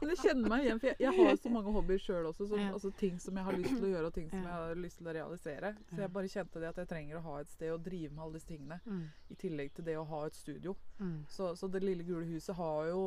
[0.00, 2.46] men jeg kjenner meg igjen, for jeg, jeg har så mange hobbyer sjøl også.
[2.48, 2.72] Som, Ja.
[2.72, 4.48] altså ting som jeg har lyst til å gjøre, og ting som Ja.
[4.48, 5.74] jeg har lyst til å realisere.
[5.90, 8.24] Så jeg bare kjente det at jeg trenger å ha et sted å drive med
[8.24, 8.80] alle disse tingene.
[8.86, 9.02] Mm.
[9.30, 10.76] I tillegg til det å ha et studio.
[11.00, 11.24] Mm.
[11.28, 13.02] Så, så det lille gule huset har jo,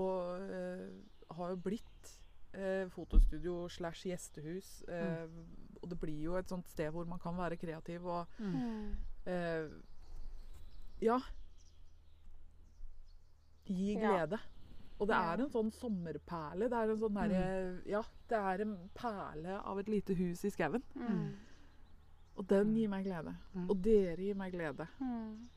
[0.50, 0.88] eh,
[1.36, 2.16] har jo blitt
[2.54, 4.84] eh, fotostudio slash gjestehus.
[4.90, 5.28] Eh,
[5.82, 8.96] Og det blir jo et sånt sted hvor man kan være kreativ og Mm.
[9.26, 9.70] eh,
[11.02, 11.20] Ja.
[13.66, 14.26] Gi Ja.
[15.00, 16.68] Og det er en sånn sommerperle.
[16.68, 17.44] Det er en sånn derre
[17.88, 20.84] Ja, det er en perle av et lite hus i skauen.
[21.00, 21.30] Mm.
[22.40, 23.34] Og den gir meg glede.
[23.56, 23.66] Mm.
[23.68, 24.88] Og dere gir meg glede.
[25.00, 25.48] Mm.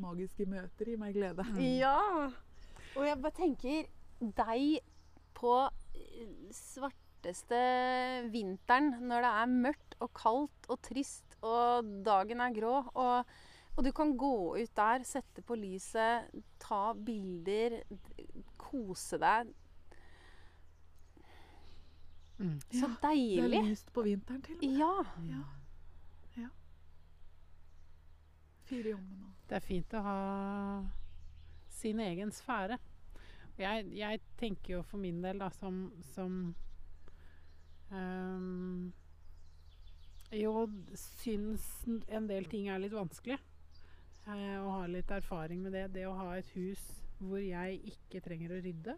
[0.00, 1.44] Magiske møter gir meg glede.
[1.48, 1.60] Mm.
[1.80, 2.28] Ja!
[2.96, 3.88] Og jeg bare tenker
[4.20, 4.80] deg
[5.36, 5.54] på
[5.96, 7.60] eh, svarteste
[8.32, 12.74] vinteren når det er mørkt og kaldt og trist og dagen er grå.
[13.00, 13.30] Og,
[13.76, 16.28] og du kan gå ut der, sette på lyset,
[16.60, 17.80] ta bilder,
[18.60, 19.54] kose deg.
[22.40, 22.60] Mm.
[22.72, 24.78] Så Ja, Det er lyst på vinteren til og med.
[24.78, 25.04] Ja.
[25.28, 25.42] Ja.
[26.42, 26.48] ja.
[28.64, 29.32] Fire i ovnen nå.
[29.48, 30.18] Det er fint å ha
[31.68, 32.78] sin egen sfære.
[33.58, 36.54] Jeg, jeg tenker jo for min del, da, som, som
[37.90, 38.92] um,
[40.32, 41.66] Jo, syns
[42.08, 43.40] en del ting er litt vanskelig.
[44.28, 45.86] Eh, og har litt erfaring med det.
[45.96, 46.82] Det å ha et hus
[47.20, 48.96] hvor jeg ikke trenger å rydde.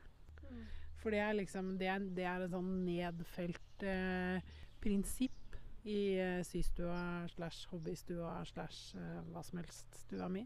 [1.03, 4.51] For det er liksom Det er, det er et sånn nedfelt eh,
[4.83, 10.45] prinsipp i eh, systua slash hobbystua slash eh, hva som helst-stua mi.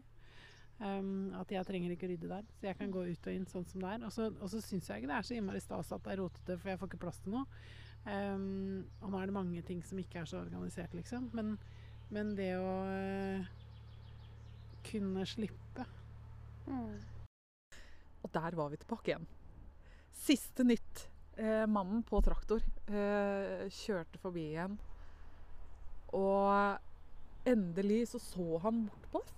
[0.77, 2.45] Um, at jeg trenger ikke rydde der.
[2.57, 4.03] Så jeg kan gå ut og inn sånn som det er.
[4.05, 6.21] Og så, og så syns jeg ikke det er så innmari stas at det er
[6.21, 7.45] rotete, for jeg får ikke plass til noe.
[8.05, 11.31] Um, og nå er det mange ting som ikke er så organisert, liksom.
[11.37, 11.55] Men,
[12.13, 13.49] men det å eh,
[14.87, 15.85] kunne slippe
[16.67, 16.99] Mm.
[18.23, 19.27] Og der var vi tilbake igjen.
[20.11, 21.07] Siste nytt.
[21.37, 24.77] Eh, mannen på traktor eh, kjørte forbi igjen.
[26.17, 29.35] Og endelig så så han bort på oss.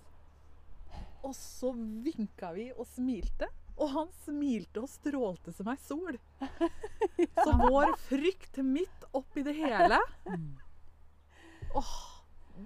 [1.28, 3.50] Og så vinka vi og smilte.
[3.80, 6.18] Og han smilte og strålte som ei sol.
[7.40, 10.00] Så vår frykt midt oppi det hele
[11.80, 11.94] Åh,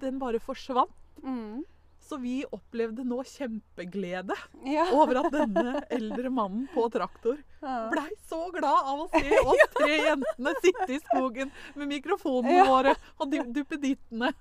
[0.00, 0.94] den bare forsvant.
[1.22, 1.62] Mm.
[2.04, 4.34] Så vi opplevde nå kjempeglede
[4.68, 4.84] Ja.
[4.98, 7.88] over at denne eldre mannen på traktor Ja.
[7.92, 12.66] blei så glad av å se oss tre jentene sitte i skogen med mikrofonene Ja.
[12.68, 14.34] våre og du- duppedittene.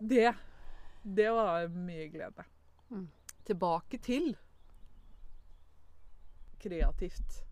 [0.00, 0.32] Det,
[1.04, 2.44] det var mye glede.
[2.90, 3.06] Mm.
[3.46, 4.32] Tilbake til
[6.62, 7.42] kreativt.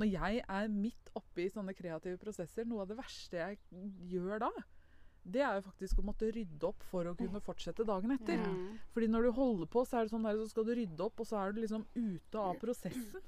[0.00, 3.58] Når jeg er midt oppi sånne kreative prosesser, noe av det verste jeg
[4.10, 4.50] gjør da,
[5.24, 8.40] det er jo faktisk å måtte rydde opp for å kunne fortsette dagen etter.
[8.42, 8.78] Ja.
[8.92, 11.20] Fordi når du holder på, så er det sånn der, så skal du rydde opp,
[11.20, 13.22] og så er du liksom ute av prosessen.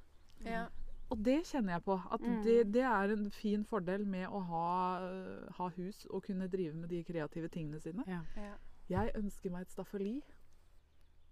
[0.44, 0.66] Ja.
[1.10, 1.94] og det kjenner jeg på.
[2.10, 2.42] At Mm.
[2.42, 6.74] det, det er en fin fordel med å ha, øh, ha hus og kunne drive
[6.74, 8.02] med de kreative tingene sine.
[8.08, 8.22] Ja.
[8.36, 8.54] Ja.
[8.88, 10.22] Jeg ønsker meg et staffeli.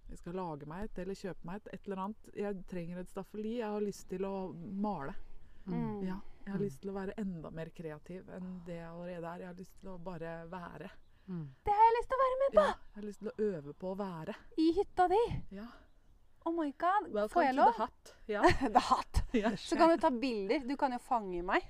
[0.09, 1.69] Jeg skal lage meg et eller kjøpe meg et.
[1.75, 2.31] et eller annet.
[2.37, 3.57] Jeg trenger et staffeli.
[3.59, 5.15] Jeg har lyst til å male.
[5.67, 6.03] Mm.
[6.07, 6.65] Ja, jeg har Mm.
[6.65, 9.39] lyst til å være enda mer kreativ enn det jeg allerede er.
[9.39, 10.91] Jeg har lyst til å bare være.
[11.29, 11.47] Mm.
[11.65, 12.63] Det har jeg lyst til å være med på!
[12.63, 14.35] Ja, jeg har lyst til å øve på å være.
[14.59, 15.21] I hytta di.
[15.51, 15.67] Ja.
[16.45, 17.31] Oh my god.
[17.31, 17.89] Får jeg the lov?
[18.27, 18.43] Ja.
[18.43, 19.23] Det er hatt.
[19.33, 19.51] Ja.
[19.57, 20.67] Så kan du ta bilder.
[20.67, 21.63] Du kan jo fange meg,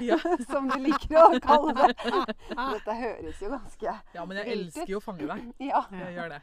[0.00, 0.16] Ja.
[0.50, 1.96] som du liker å kalle det.
[2.76, 5.50] Dette høres jo ganske ja, men jeg elsker jo å fange deg.
[5.60, 5.82] Ja.
[5.92, 6.42] Jeg gjør det.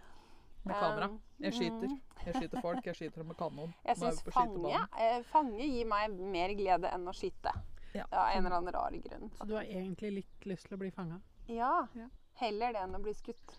[0.64, 1.08] Med kamera.
[1.12, 1.90] Um, Jeg skyter.
[1.92, 2.02] mm.
[2.26, 2.86] Jeg skyter folk.
[2.88, 3.74] Jeg skyter dem med kanon.
[3.88, 7.52] Jeg syns fange, eh, fange gir meg mer glede enn å skyte.
[7.94, 8.06] Ja.
[8.10, 9.30] Av en eller annen rar grunn.
[9.38, 11.20] Så du har egentlig litt lyst til å bli fanga?
[11.52, 11.88] Ja.
[11.94, 12.08] Ja.
[12.40, 13.58] Heller det enn å bli skutt.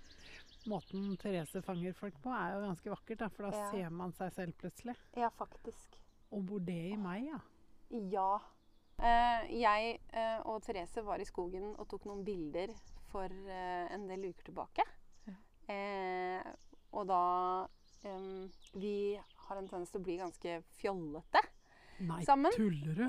[0.66, 3.70] Måten Therese fanger folk på, er jo ganske vakkert, da, for da Ja.
[3.70, 4.96] ser man seg selv plutselig.
[5.14, 5.98] Ja, faktisk.
[6.32, 7.38] Og bor det i meg, ja?
[8.10, 8.40] Ja.
[8.98, 12.72] Eh, jeg eh, og Therese var i skogen og tok noen bilder
[13.12, 14.82] for en del uker tilbake.
[15.68, 16.42] Eh,
[16.94, 17.24] og da
[18.06, 18.46] um,
[18.78, 21.42] Vi har en tendens til å bli ganske fjollete.
[22.04, 22.50] Nei, Sammen?
[22.56, 23.04] tuller du?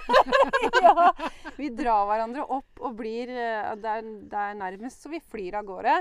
[0.86, 1.10] ja,
[1.58, 5.58] vi drar hverandre opp og blir eh, Det er, det er nærmest så vi flyr
[5.60, 5.96] av gårde.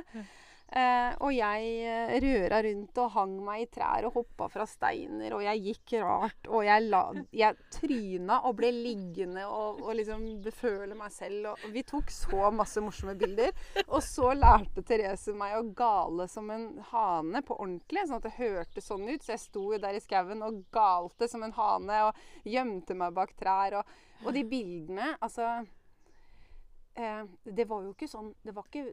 [0.65, 5.35] Eh, og jeg eh, røra rundt og hang meg i trær og hoppa fra steiner,
[5.37, 6.49] og jeg gikk rart.
[6.49, 7.01] Og jeg, la,
[7.37, 11.51] jeg tryna og ble liggende og, og liksom beføle meg selv.
[11.51, 13.53] Og, vi tok så masse morsomme bilder.
[13.85, 18.35] Og så lærte Therese meg å gale som en hane på ordentlig, sånn at det
[18.39, 19.21] hørtes sånn ut.
[19.21, 23.37] Så jeg sto der i skauen og galte som en hane og gjemte meg bak
[23.37, 23.79] trær.
[23.79, 25.59] Og, og de bildene, altså
[26.97, 28.85] eh, Det var jo ikke sånn Det var ikke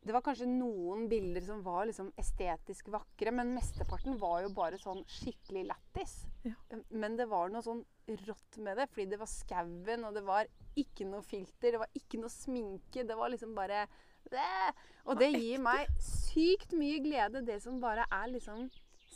[0.00, 4.78] det var kanskje noen bilder som var liksom estetisk vakre, men mesteparten var jo bare
[4.80, 6.14] sånn skikkelig lættis.
[6.46, 6.54] Ja.
[6.88, 7.82] Men det var noe sånn
[8.24, 10.48] rått med det, fordi det var skauen, og det var
[10.80, 13.04] ikke noe filter, det var ikke noe sminke.
[13.04, 13.84] Det var liksom bare
[14.32, 14.72] det.
[15.04, 18.70] Og det gir meg sykt mye glede, det som bare er liksom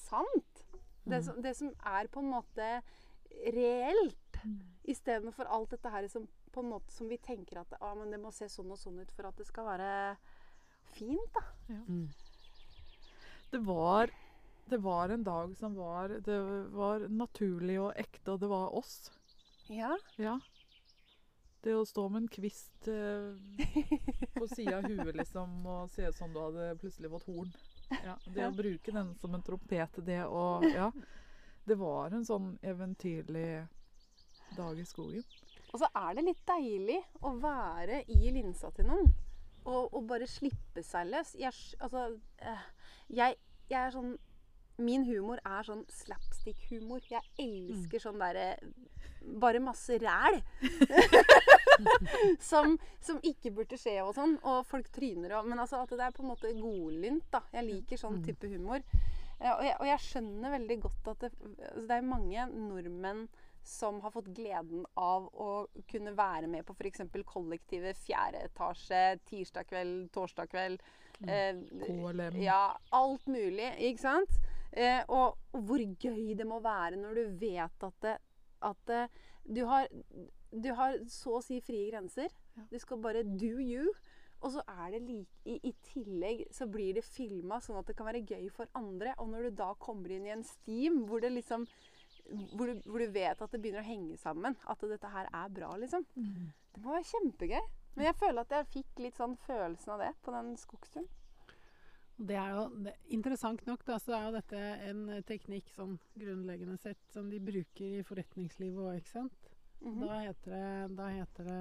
[0.05, 0.65] sant.
[1.05, 2.69] Det som, det som er på en måte
[3.57, 4.41] reelt.
[4.85, 8.21] Istedenfor alt dette her som, på en måte, som vi tenker at ah, men det
[8.21, 9.93] må se sånn og sånn ut for at det skal være
[10.95, 11.35] fint.
[11.35, 11.45] da.
[11.89, 12.09] Mm.
[13.51, 14.11] Det var,
[14.67, 16.39] det var en dag som var Det
[16.75, 19.13] var naturlig og ekte, og det var oss.
[19.71, 19.95] Ja.
[20.17, 20.39] Ja.
[21.65, 23.37] Det å stå med en kvist eh,
[24.35, 27.55] på sida av huet liksom, og se ut som du hadde plutselig fått horn.
[28.05, 30.91] Ja, det å bruke den som en trompet, det å Ja.
[31.65, 33.65] Det var en sånn eventyrlig
[34.57, 35.25] dag i skogen.
[35.73, 39.09] Og så er det litt deilig å være i linsa til noen.
[39.65, 41.35] Og, og bare slippe seg løs.
[41.41, 42.07] Jeg, altså,
[42.45, 42.65] eh,
[43.17, 43.37] jeg,
[43.71, 44.15] jeg er sånn
[44.83, 47.05] Min humor er sånn slapstick-humor.
[47.09, 48.57] Jeg elsker sånn derre
[49.41, 50.41] Bare masse ræl.
[52.51, 54.37] som, som ikke burde skje og sånn.
[54.43, 57.41] Og folk tryner og Men altså at det er på en måte godlynt, da.
[57.55, 58.83] Jeg liker sånn type humor.
[59.41, 61.33] Eh, Og jeg, og jeg skjønner veldig godt at det,
[61.71, 63.25] altså det er mange nordmenn
[63.65, 65.51] som har fått gleden av å
[65.91, 67.03] kunne være med på f.eks.
[67.25, 70.85] kollektivet fjerde etasje, tirsdag kveld, torsdag kveld.
[71.25, 72.37] Eh, KLM.
[72.43, 74.41] ja, alt mulig, ikke sant?
[74.73, 78.17] Eh, og, og hvor gøy det må være når du vet at, det,
[78.67, 79.05] at det,
[79.47, 79.87] du, har,
[80.51, 82.33] du har så å si frie grenser.
[82.59, 82.67] Ja.
[82.73, 83.95] Du skal bare do you.
[84.45, 87.97] Og så er det like, i, I tillegg så blir det filma sånn at det
[87.97, 89.15] kan være gøy for andre.
[89.23, 91.65] Og når du da kommer inn i en steam hvor det liksom
[92.55, 94.57] hvor du, hvor du vet at det begynner å henge sammen.
[94.71, 96.07] At dette her er bra, liksom.
[96.15, 97.67] Det må være kjempegøy.
[97.95, 101.07] Men jeg føler at jeg fikk litt sånn følelsen av det på den skogsturen.
[102.15, 106.77] Det er jo det, Interessant nok da, så er jo dette en teknikk sånn grunnleggende
[106.79, 109.51] sett som de bruker i forretningslivet òg, ikke sant?
[109.81, 110.07] Mhm.
[110.07, 111.61] Da heter det, da heter det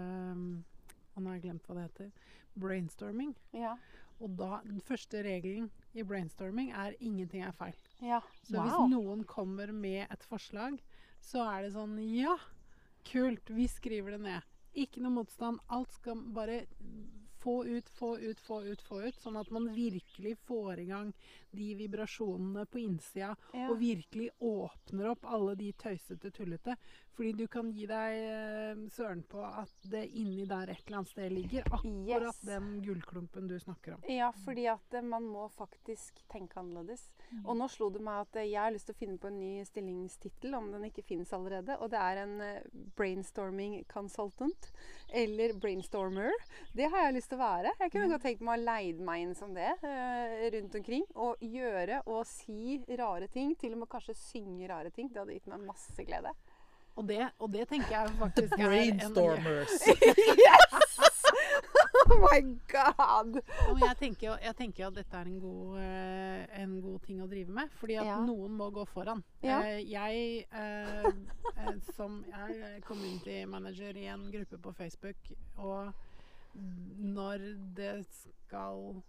[1.13, 2.31] og nå har jeg glemt hva det heter.
[2.57, 3.33] Brainstorming.
[3.53, 3.75] Ja.
[4.23, 7.77] Og da, den første regelen i brainstorming er ingenting er feil.
[8.03, 8.19] Ja.
[8.43, 8.65] Så wow.
[8.65, 10.79] hvis noen kommer med et forslag,
[11.23, 12.35] så er det sånn Ja,
[13.07, 14.49] kult, vi skriver det ned.
[14.73, 15.61] Ikke noe motstand.
[15.71, 16.63] Alt skal bare
[17.43, 19.19] få ut, få ut, få ut, få ut.
[19.21, 21.13] Sånn at man virkelig får i gang
[21.53, 23.33] de vibrasjonene på innsida.
[23.53, 23.69] Ja.
[23.69, 26.75] Og virkelig åpner opp alle de tøysete, tullete.
[27.13, 31.11] Fordi du kan gi deg eh, søren på at det inni der et eller annet
[31.11, 31.91] sted ligger akkurat
[32.33, 32.39] Yes.
[32.47, 34.05] den gullklumpen du snakker om.
[34.09, 37.05] Ja, fordi at eh, man må faktisk tenke annerledes.
[37.45, 39.39] Og nå slo det meg at eh, jeg har lyst til å finne på en
[39.39, 41.77] ny stillingstittel, om den ikke finnes allerede.
[41.85, 42.35] Og det er en
[42.97, 44.71] brainstorming consultant.
[45.13, 46.33] Eller brainstormer.
[46.73, 47.75] Det har jeg lyst til å være.
[47.83, 49.69] Jeg kunne godt tenkt meg å leide leid meg inn som det
[50.53, 51.05] rundt omkring.
[51.19, 53.53] Og gjøre og si rare ting.
[53.59, 55.11] Til og med kanskje synge rare ting.
[55.11, 56.33] Det hadde gitt meg masse glede.
[56.95, 59.79] Og det, og det tenker jeg faktisk er en Brainstormers.
[60.43, 60.99] Yes!
[62.11, 63.39] oh my god!
[63.71, 67.27] Og jeg tenker, jeg tenker at dette er en god, eh, en god ting å
[67.31, 67.73] drive med.
[67.79, 68.19] Fordi at Ja.
[68.21, 69.23] noen må gå foran.
[69.41, 69.61] Ja.
[69.65, 75.93] Eh, jeg, eh, som jeg er community manager i en gruppe på Facebook, og
[76.53, 79.01] når det skal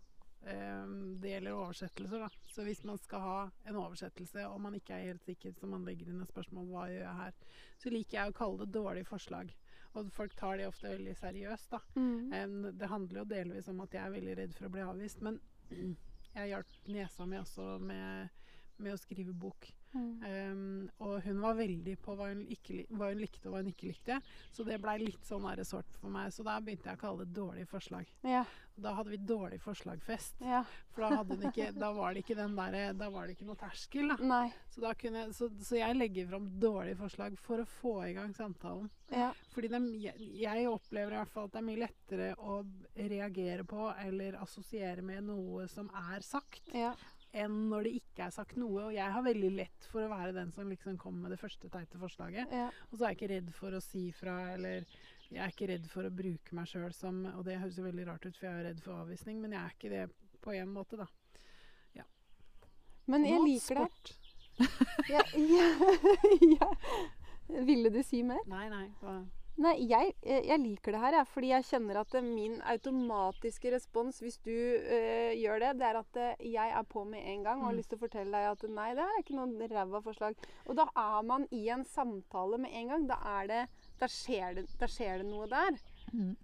[0.44, 2.28] Det gjelder oversettelser, da.
[2.52, 5.86] Så hvis man skal ha en oversettelse, og man ikke er helt sikker, så man
[5.88, 7.38] legger inn et spørsmål hva gjør jeg her,
[7.80, 9.54] så liker jeg å kalle det dårlige forslag.
[9.94, 11.80] Og folk tar det ofte veldig seriøst, da.
[11.96, 12.66] Mm.
[12.76, 15.40] Det handler jo delvis om at jeg er veldig redd for å bli avvist, men
[16.36, 18.44] jeg hjalp niesa mi også med,
[18.82, 19.70] med å skrive bok.
[19.94, 20.24] Mm.
[20.26, 23.70] Um, og hun var veldig på hva hun, ikke, hva hun likte og hva hun
[23.70, 24.18] ikke likte.
[24.52, 26.32] Så det blei litt sånn resort for meg.
[26.34, 28.10] Så da begynte jeg å kalle det dårlig forslag.
[28.26, 28.42] Ja.
[28.74, 30.40] Da hadde vi dårlig forslagfest.
[30.42, 30.64] ja.
[30.94, 34.10] For da, ikke, da var det ikke den der, Da var det ikke noe terskel.
[34.14, 34.40] Da.
[34.70, 38.34] Så, da kunne, så, så jeg legger fram dårlige forslag for å få i gang
[38.34, 38.90] samtalen.
[39.14, 39.30] Ja.
[39.54, 39.70] Fordi
[40.02, 42.60] jeg, jeg opplever i hvert fall at det er mye lettere å
[42.98, 46.94] reagere på eller assosiere med noe som er sagt, Ja.
[47.34, 48.86] Enn når det ikke er sagt noe.
[48.88, 51.70] Og jeg har veldig lett for å være den som liksom kommer med det første
[51.72, 52.54] teite forslaget.
[52.54, 52.68] Ja.
[52.90, 54.86] Og så er jeg ikke redd for å si fra, eller
[55.30, 58.06] jeg er ikke redd for å bruke meg sjøl som Og det høres jo veldig
[58.06, 60.04] rart ut, for jeg er redd for avvisning, men jeg er ikke det
[60.44, 61.08] på en måte, da.
[63.06, 63.88] Men jeg Nå, liker det.
[63.92, 65.08] sport.
[65.10, 65.66] Ja, ja,
[66.56, 66.68] ja.
[67.68, 68.40] Ville du si mer?
[68.48, 68.86] Nei, nei.
[69.02, 69.18] hva-
[69.54, 73.70] Nei, jeg, eh, jeg liker det her, jeg, fordi jeg kjenner at eh, min automatiske
[73.70, 77.60] respons hvis du øh, gjør det, det er at jeg er på med en gang
[77.60, 77.78] og har Mm.
[77.78, 80.34] lyst til å fortelle deg at nei, det her er ikke noen ræva forslag.
[80.66, 83.06] Og da er man i en samtale med en gang.
[83.06, 83.60] Da, er det,
[84.00, 85.78] da, skjer, det, da skjer det noe der.
[86.12, 86.34] Mm.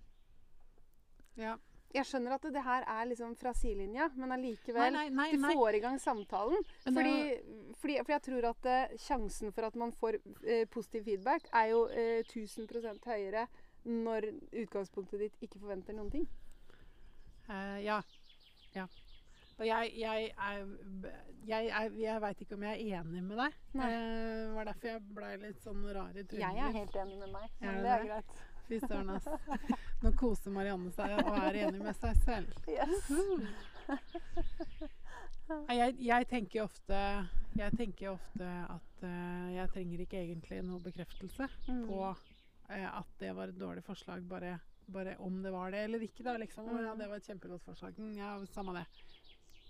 [1.37, 1.57] Ja.
[1.95, 5.49] Jeg skjønner at det, det her er liksom fra sidelinja, men allikevel Nei, nei, nei.
[5.51, 6.69] Det får i gang samtalen.
[6.85, 11.09] Fordi, det Fordi, fordi, jeg tror at uh, sjansen for at man får uh, positiv
[11.09, 13.49] feedback, er jo uh, 1000 høyere
[13.85, 14.29] når
[14.63, 16.27] utgangspunktet ditt ikke forventer noen ting.
[17.51, 18.03] Eh, ja.
[18.75, 18.87] ja.
[19.59, 20.67] Og jeg, jeg, jeg,
[21.47, 23.57] jeg, er, jeg veit ikke om jeg er enig med deg.
[23.75, 26.45] Eh, Det var derfor jeg blei litt sånn rar i trynet.
[26.47, 28.39] Jeg er helt enig med meg, men du det er greit.
[28.71, 29.27] Fy søren, ass.
[30.05, 32.55] Nå koser Marianne seg og er enig med seg selv.
[32.71, 33.11] Yes.
[35.75, 36.99] Jeg, jeg tenker ofte
[37.59, 41.81] Jeg tenker ofte at eh, jeg trenger ikke egentlig noe bekreftelse Mm.
[41.89, 41.99] på
[42.71, 44.53] eh, at det var et dårlig forslag, bare,
[44.87, 46.23] bare om det var det eller ikke.
[46.23, 46.67] da, liksom.
[46.71, 46.99] Ja, Mm.
[47.03, 47.99] det var et kjempegodt forslag.
[47.99, 48.87] Mm, Ja, samme det.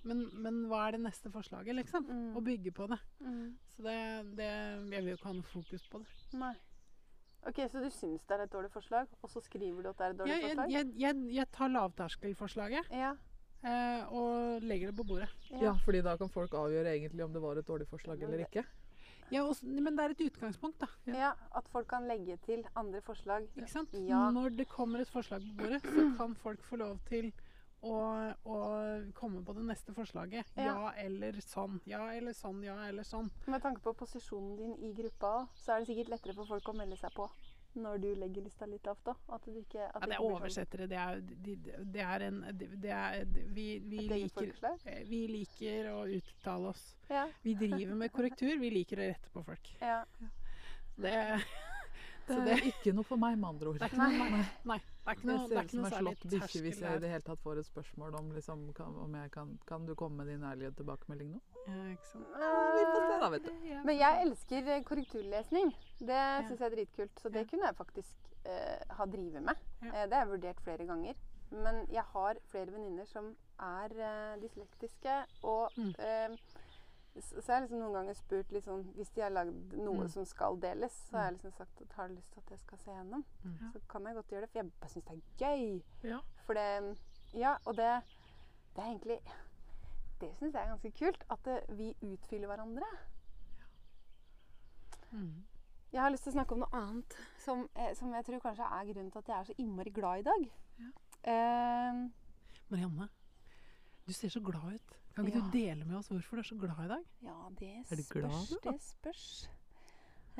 [0.04, 2.04] Men, men hva er det neste forslaget, liksom?
[2.08, 2.36] Mm.
[2.36, 2.98] Å bygge på det.
[3.20, 3.56] Mm.
[3.74, 3.96] Så det,
[4.36, 4.50] det
[4.92, 6.08] Jeg vil jo ikke ha noe fokus på det.
[6.40, 6.54] Nei.
[7.48, 10.05] OK, så du syns det er et dårlig forslag, og så skriver du at det
[10.07, 10.70] er et dårlig Jeg, forslag?
[10.74, 13.12] jeg, jeg, jeg tar lavterskelforslaget Ja.
[13.64, 15.31] eh, og legger det på bordet.
[15.61, 18.64] Ja, fordi da kan folk avgjøre egentlig om det var et dårlig forslag eller ikke.
[19.33, 20.87] Ja, også, men det er et utgangspunkt, da.
[21.07, 21.33] ja.
[21.57, 23.46] At folk kan legge til andre forslag.
[23.57, 23.92] Ikke sant?
[23.94, 24.24] Ja.
[24.35, 27.33] Når det kommer et forslag på bordet, så kan folk få lov til
[27.82, 27.98] å,
[28.44, 30.50] og, komme på det neste forslaget.
[30.56, 30.66] Ja.
[30.70, 30.90] Ja.
[31.00, 31.80] eller sånn.
[31.88, 33.30] Ja eller sånn, ja eller sånn.
[33.50, 36.76] Med tanke på posisjonen din i gruppa, så er det sikkert lettere for folk å
[36.76, 37.30] melde seg på
[37.78, 39.04] når du legger lista litt lavt.
[39.06, 39.14] da.
[39.30, 40.88] At du ikke at Ja, det er oversettere.
[40.90, 41.56] Det er, det,
[41.94, 44.52] de er en det er, Vi, vi, liker,
[44.84, 46.96] eh, vi liker å uttale oss.
[47.08, 48.58] Ja, Vi driver med korrektur.
[48.58, 49.74] Vi liker å rette på folk.
[49.80, 50.04] ja.
[51.00, 51.40] Det,
[52.30, 53.78] Det Så er ikke noe for meg, med andre ord.
[53.80, 55.64] det er ikke noe, nei, nei, det er ikke Det noe, Jeg ser er ut
[55.64, 58.30] ikke som en slått bikkje hvis jeg i det hele tatt får et spørsmål om
[58.36, 61.40] liksom, kan, om jeg kan, kan du komme med din ærlige tilbakemelding nå?
[61.66, 62.26] Ja, ikke sant.
[62.30, 63.52] Vi får se, da, vet du.
[63.90, 65.74] Men jeg elsker eh, korrekturlesning.
[65.98, 67.18] Det syns jeg er dritkult.
[67.20, 69.66] Så det kunne jeg faktisk eh, ha drevet med.
[69.82, 71.18] Eh, det har jeg vurdert flere ganger.
[71.50, 75.16] Men jeg har flere venninner som er eh, dyslektiske.
[75.42, 75.90] Og Mm.
[77.16, 80.09] Eh, jeg så har liksom noen ganger spurt sånn Hvis de har lagd noe Mm.
[80.09, 82.59] som skal deles, så har jeg liksom sagt at har du lyst til at jeg
[82.59, 83.73] skal se gjennom, Mm.
[83.73, 84.51] så kan jeg godt gjøre det.
[84.51, 85.83] For jeg bare syns det er gøy.
[86.05, 86.18] Ja.
[86.46, 86.99] For det
[87.35, 88.03] Ja, og det,
[88.77, 89.20] det er egentlig
[90.20, 91.25] Det syns jeg er ganske kult.
[91.31, 92.85] At det, vi utfyller hverandre.
[95.13, 95.44] Mm.
[95.92, 98.63] Jeg har lyst til å snakke om noe annet som, eh, som jeg tror kanskje
[98.81, 100.44] er grunnen til at jeg er så innmari glad i dag.
[101.25, 102.11] Eh,
[102.71, 103.08] Marianne,
[104.06, 105.00] du ser så glad ut.
[105.15, 105.44] Kan ikke Ja.
[105.44, 107.04] du dele med oss hvorfor du er så glad i dag?
[107.23, 108.61] ja, det Er glad, spørs.
[108.65, 108.71] da?
[108.71, 109.25] Det spørs.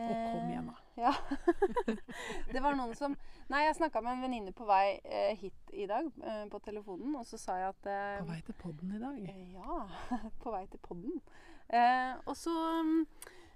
[0.01, 0.75] Og kom igjen, da.
[1.01, 1.13] Ja.
[2.53, 3.17] det var noen som
[3.51, 7.17] Nei, jeg snakka med en venninne på vei eh, hit i dag eh, på telefonen,
[7.19, 9.19] og så sa jeg at eh, På vei til podden i dag.
[9.29, 9.81] eh, Ja,
[10.43, 11.21] på vei til podden.
[11.69, 12.55] Eh, og så
[12.85, 13.07] mm,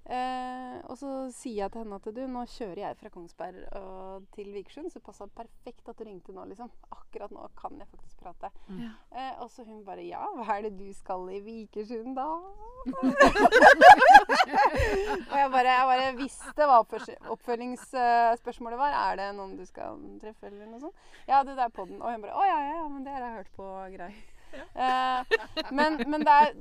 [0.05, 4.27] eh, Og så sier jeg til henne at du, nå kjører jeg fra Kongsberg og
[4.35, 6.71] til Vikersund, så det passa perfekt at du ringte nå, liksom.
[6.95, 8.51] Akkurat nå kan jeg faktisk prate.
[8.69, 8.85] Mm.
[9.15, 12.29] Eh, og så hun bare Ja, hva er det du skal i Vikersund, da?
[15.31, 16.83] og jeg bare, jeg bare visste hva
[17.33, 18.93] oppfølgingsspørsmålet var.
[19.07, 20.99] Er det noen du skal treffe, eller noe sånt?
[21.29, 22.03] Ja, det der på den.
[22.03, 24.34] Og hun bare Å ja, ja, ja, men det har jeg hørt på greier.
[24.75, 25.37] Eh,
[25.79, 26.55] men, men er,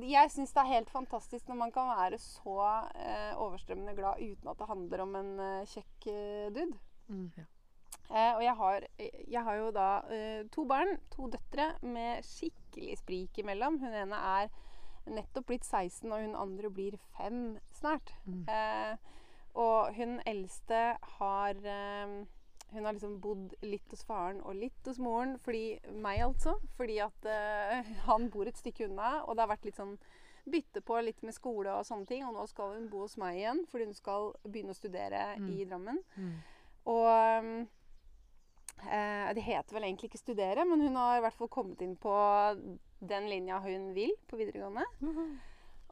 [0.00, 2.56] jeg syns det er helt fantastisk når man kan være så
[2.94, 6.08] eh, overstrømmende glad uten at det handler om en eh, kjekk
[6.56, 6.78] dude.
[7.10, 7.28] Mm.
[8.10, 8.88] Eh, og jeg har,
[9.36, 9.90] jeg har jo da
[10.54, 13.78] to barn, to døtre, med skikkelig sprik imellom.
[13.82, 14.50] Hun ene er
[15.10, 18.14] nettopp blitt 16, og hun andre blir fem snart.
[18.24, 18.44] Mm.
[18.48, 18.96] Eh,
[19.58, 20.82] og hun eldste
[21.18, 21.62] har
[22.72, 25.36] Hun har liksom bodd litt hos faren og litt hos moren.
[25.42, 26.56] Fordi meg, altså.
[26.78, 29.96] Fordi at uh, han bor et stykke unna, og det har vært litt sånn
[30.50, 32.24] bytte på litt med skole og sånne ting.
[32.26, 35.50] Og nå skal hun bo hos meg igjen, fordi hun skal begynne å studere Mm.
[35.52, 36.00] i Drammen.
[36.16, 36.32] Mm.
[36.90, 37.68] Og
[38.88, 41.96] eh, Det heter vel egentlig ikke studere, men hun har i hvert fall kommet inn
[42.00, 42.14] på
[43.00, 44.84] den linja hun vil på videregående.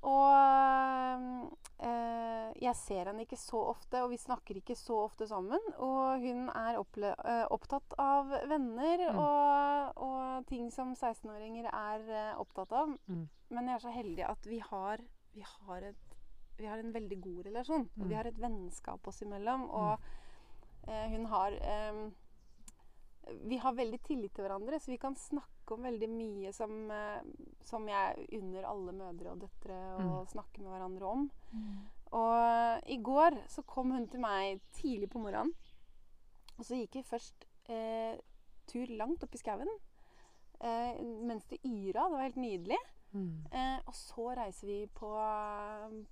[0.03, 5.63] Og eh, jeg ser henne ikke så ofte, og vi snakker ikke så ofte sammen.
[5.85, 9.19] Og hun er eh, opptatt av venner Mm.
[9.19, 12.95] og, og ting som 16-åringer er eh, opptatt av.
[13.09, 13.29] Mm.
[13.51, 15.03] Men jeg er så heldig at vi har,
[15.35, 16.17] vi har, et,
[16.59, 17.89] vi har en veldig god relasjon.
[17.97, 18.09] Og Mm.
[18.09, 19.69] vi har et vennskap oss imellom.
[19.71, 19.99] Og
[20.89, 22.15] eh, hun har em,
[23.49, 27.21] Vi har veldig tillit til hverandre, så vi kan snakke om veldig mye som, eh,
[27.65, 30.27] som jeg unner alle mødre og døtre å Mm.
[30.31, 31.31] snakke med hverandre om.
[32.13, 35.53] Og i går så kom hun til meg tidlig på morgenen.
[36.59, 38.19] Og så gikk vi først eh,
[38.67, 39.69] tur langt opp i skauen
[40.61, 42.09] eh, mens det yra.
[42.09, 42.79] Det var helt nydelig.
[43.15, 43.47] Mm.
[43.53, 45.09] Eh, og så reiser vi på,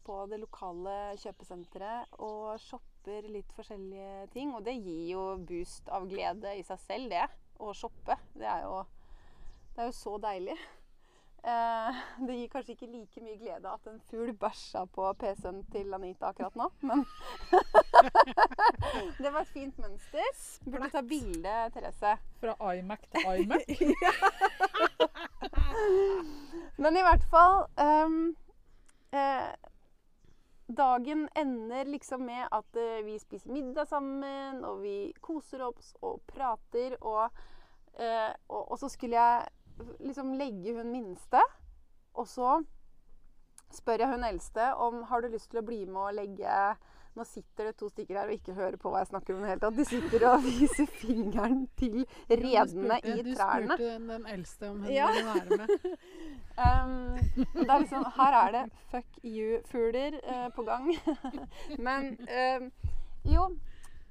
[0.05, 4.55] på det lokale kjøpesenteret og shopper litt forskjellige ting.
[4.55, 7.27] Og det gir jo boost av glede i seg selv, det.
[7.59, 8.19] Å shoppe.
[8.37, 8.83] Det er jo,
[9.75, 10.57] det er jo så deilig.
[11.47, 15.95] Eh, det gir kanskje ikke like mye glede at en fugl bæsja på PC-en til
[15.95, 17.05] Anita akkurat nå, men
[19.23, 20.33] Det var et fint mønster.
[20.67, 22.17] Burde ta bilde, Therese.
[22.43, 23.63] Fra iMac til iMac.
[26.83, 28.37] Men i hvert fall um,
[29.13, 29.49] eh,
[30.67, 36.25] Dagen ender liksom med at eh, vi spiser middag sammen, og vi koser oss og
[36.27, 36.97] prater.
[37.01, 37.31] Og,
[37.95, 39.47] eh, og, og så skulle jeg
[40.01, 41.43] liksom legge hun minste,
[42.15, 42.59] og så
[43.77, 46.59] spør jeg hun eldste om har du lyst til å bli med og legge
[47.17, 49.63] Nå sitter det to stykker her og ikke hører på hva jeg snakker om Helt.
[49.79, 53.69] De sitter og viser fingeren til redene i trærne.
[53.71, 55.07] du spurte den eldste om hun Ja.
[55.13, 55.69] ville være med.
[56.57, 60.87] Um, det er liksom, her er det fuck you-fugler uh, på gang.
[61.87, 62.71] Men um,
[63.29, 63.43] jo.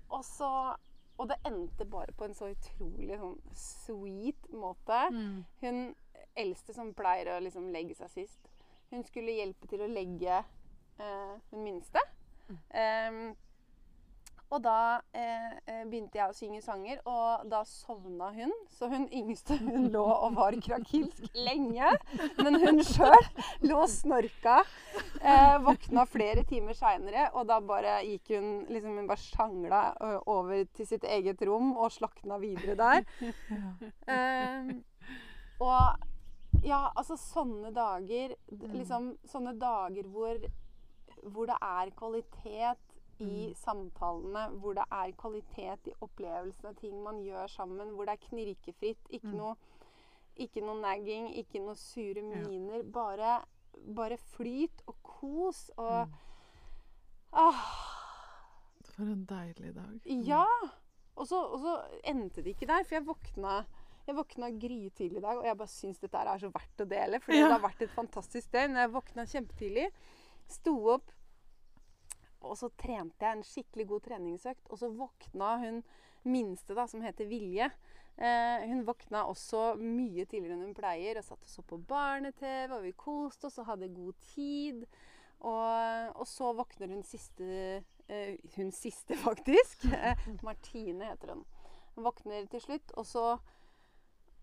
[0.10, 0.76] Og så
[1.18, 4.98] Og det endte bare på en så utrolig sånn sweet måte.
[5.16, 5.46] Mm.
[5.62, 5.80] Hun
[6.38, 8.50] eldste som pleier å liksom legge seg sist,
[8.92, 10.42] hun skulle hjelpe til å legge
[11.00, 12.04] uh, hun minste.
[12.50, 13.36] Um,
[14.54, 18.54] og da eh, eh, begynte jeg å synge sanger, og da sovna hun.
[18.72, 21.90] Så hun yngste hun lå og var krakilsk lenge.
[22.38, 23.26] Men hun sjøl
[23.66, 24.62] lå og snorka.
[25.20, 29.80] Eh, våkna flere timer seinere, og da bare gikk hun liksom Hun bare sjangla
[30.30, 33.08] over til sitt eget rom og slakna videre der.
[34.06, 34.76] Eh,
[35.64, 40.38] og ja, altså sånne dager Liksom sånne dager hvor,
[41.32, 42.78] hvor det er kvalitet
[43.20, 48.28] i samtalene, hvor det er kvalitet i opplevelsene ting man gjør sammen, hvor det er
[48.30, 49.38] knirkefritt, ikke Mm.
[49.38, 49.56] noe
[50.38, 52.42] ikke noe nagging, ikke noe sure Ja.
[52.48, 52.84] miner.
[52.84, 53.46] Bare,
[53.96, 56.14] bare flyt og kos og Mm.
[57.34, 57.62] ah,
[58.84, 60.02] For en deilig dag.
[60.06, 60.46] Ja!
[61.16, 63.66] Og så, og så endte det ikke der, for jeg våkna
[64.06, 67.20] jeg våkna grytidlig i dag, og jeg bare syns dette er så verdt å dele.
[67.20, 67.48] For Ja.
[67.48, 68.76] det har vært et fantastisk døgn.
[68.76, 69.88] Jeg våkna kjempetidlig,
[70.52, 71.12] sto opp,
[72.46, 74.68] og så trente jeg en skikkelig god treningsøkt.
[74.70, 75.82] Og så våkna hun
[76.30, 77.70] minste, da, som heter Vilje.
[78.16, 82.72] Eh, hun våkna også mye tidligere enn hun pleier og satt og så på barne-TV,
[82.78, 84.86] og vi koste oss og hadde god tid.
[85.46, 87.48] Og, og så våkner hun siste
[88.08, 89.86] eh, Hun siste, faktisk.
[89.92, 91.44] Eh, Martine heter hun.
[91.96, 93.38] Hun våkner til slutt, og så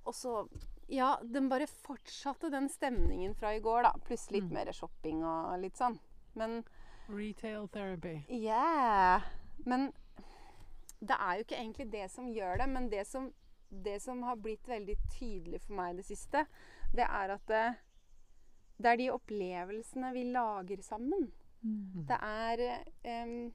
[0.05, 0.49] Og så
[0.89, 3.93] Ja, den bare fortsatte den stemningen fra i går, da.
[4.07, 4.53] Pluss litt Mm.
[4.53, 5.99] mer shopping og litt sånn.
[6.35, 6.65] Men
[7.09, 8.25] Retail therapy.
[8.29, 9.23] Yeah.
[9.67, 9.93] Men
[11.01, 12.69] det er jo ikke egentlig det som gjør det.
[12.69, 13.33] Men det som,
[13.71, 16.47] det som har blitt veldig tydelig for meg i det siste,
[16.95, 17.77] det er at det,
[18.79, 21.33] det er de opplevelsene vi lager sammen.
[21.65, 22.07] Mm.
[22.07, 23.53] Det er em,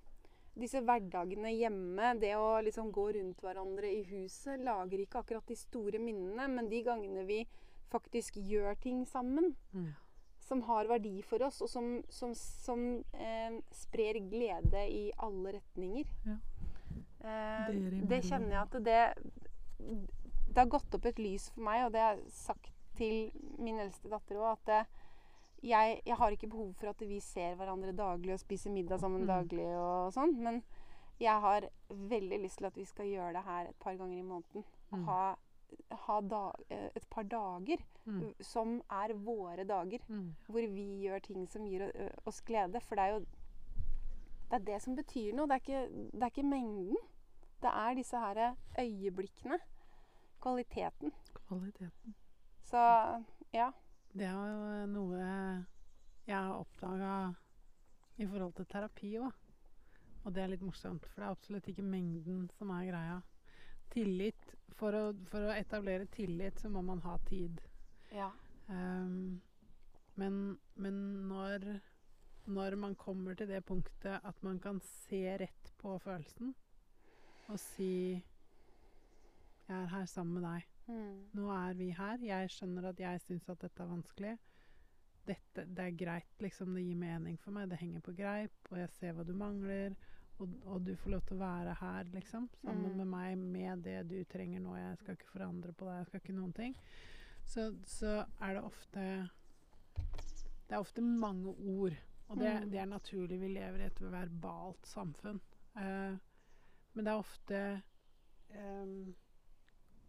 [0.60, 5.56] disse hverdagene hjemme, det å liksom gå rundt hverandre i huset, lager ikke akkurat de
[5.56, 7.44] store minnene, men de gangene vi
[7.92, 9.94] faktisk gjør ting sammen Mm.
[10.48, 16.06] som har verdi for oss, og som, som, som eh, sprer glede i alle retninger.
[16.26, 16.38] Ja.
[17.20, 19.02] Eh, Dere det kjenner jeg at det
[20.48, 23.78] Det har gått opp et lys for meg, og det har jeg sagt til min
[23.84, 24.80] eldste datter òg, at det,
[25.64, 29.22] jeg, jeg har ikke behov for at vi ser hverandre daglig og spiser middag sammen
[29.22, 29.28] Mm.
[29.28, 30.64] daglig og sånn, men
[31.20, 34.22] jeg har veldig lyst til at vi skal gjøre det her et par ganger i
[34.22, 34.64] måneden.
[34.92, 35.04] Mm.
[35.06, 35.36] Ha,
[35.92, 38.34] ha da, eh, et par dager Mm.
[38.40, 40.36] som er våre dager Mm.
[40.48, 41.92] hvor vi gjør ting som gir
[42.26, 42.80] oss glede.
[42.82, 43.26] For det er jo
[44.50, 45.48] det er det som betyr noe.
[45.48, 46.96] Det er ikke, det er ikke mengden.
[47.62, 49.60] Det er disse her øyeblikkene.
[50.42, 51.12] Kvaliteten.
[51.48, 52.16] Kvaliteten.
[52.64, 52.78] Så
[53.54, 53.72] ja.
[54.14, 55.18] Det er jo noe
[56.28, 57.34] jeg har oppdaga
[58.18, 59.44] i forhold til terapi òg.
[60.26, 63.20] Og det er litt morsomt, for det er absolutt ikke mengden som er greia.
[63.94, 67.62] Tillit For å, for å etablere tillit så må man ha tid.
[68.12, 68.32] ja.
[68.68, 69.42] Um,
[70.16, 70.94] men men
[71.30, 71.80] når,
[72.46, 76.54] når man kommer til det punktet at man kan se rett på følelsen
[77.48, 78.24] og si
[79.68, 80.77] 'Jeg er her sammen med deg'.
[80.88, 81.30] Mm.
[81.34, 82.18] Nå er vi her.
[82.24, 84.38] Jeg skjønner at jeg syns at dette er vanskelig.
[85.28, 86.74] Dette, det er greit, liksom.
[86.78, 87.70] Det gir mening for meg.
[87.70, 89.96] Det henger på greip, og jeg ser hva du mangler.
[90.40, 92.48] Og, og du får lov til å være her, liksom.
[92.62, 92.98] Sammen Mm.
[92.98, 94.76] med meg, med det du trenger nå.
[94.78, 95.98] Jeg skal ikke forandre på deg.
[95.98, 96.76] Jeg skal ikke noen ting.
[97.48, 99.30] Så, så er det ofte
[100.68, 101.96] Det er ofte mange ord.
[102.30, 102.70] Og det, Mm.
[102.72, 103.40] det er naturlig.
[103.40, 105.40] Vi lever i et verbalt samfunn.
[105.78, 106.18] Eh,
[106.94, 107.82] men det er ofte
[108.52, 109.16] em,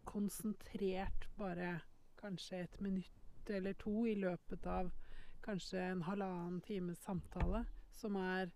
[0.05, 1.79] konsentrert bare
[2.19, 4.91] kanskje et minutt eller to i løpet av
[5.45, 8.51] kanskje en halvannen times samtale, som er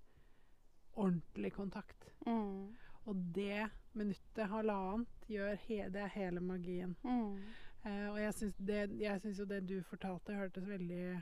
[0.94, 2.10] ordentlig kontakt.
[2.28, 2.74] Mm.
[3.06, 6.96] Og det minuttet, halvannet, gjør he det er hele magien.
[7.04, 7.40] Mm.
[7.84, 11.22] Eh, og jeg syns, det, jeg syns jo det du fortalte, hørtes veldig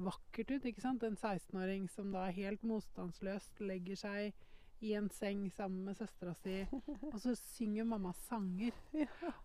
[0.00, 0.64] vakkert ut.
[0.64, 1.02] ikke sant?
[1.02, 4.46] En 16-åring som da helt motstandsløst legger seg
[4.80, 6.54] i en seng sammen med søstera si,
[7.12, 8.76] og så synger mamma sanger.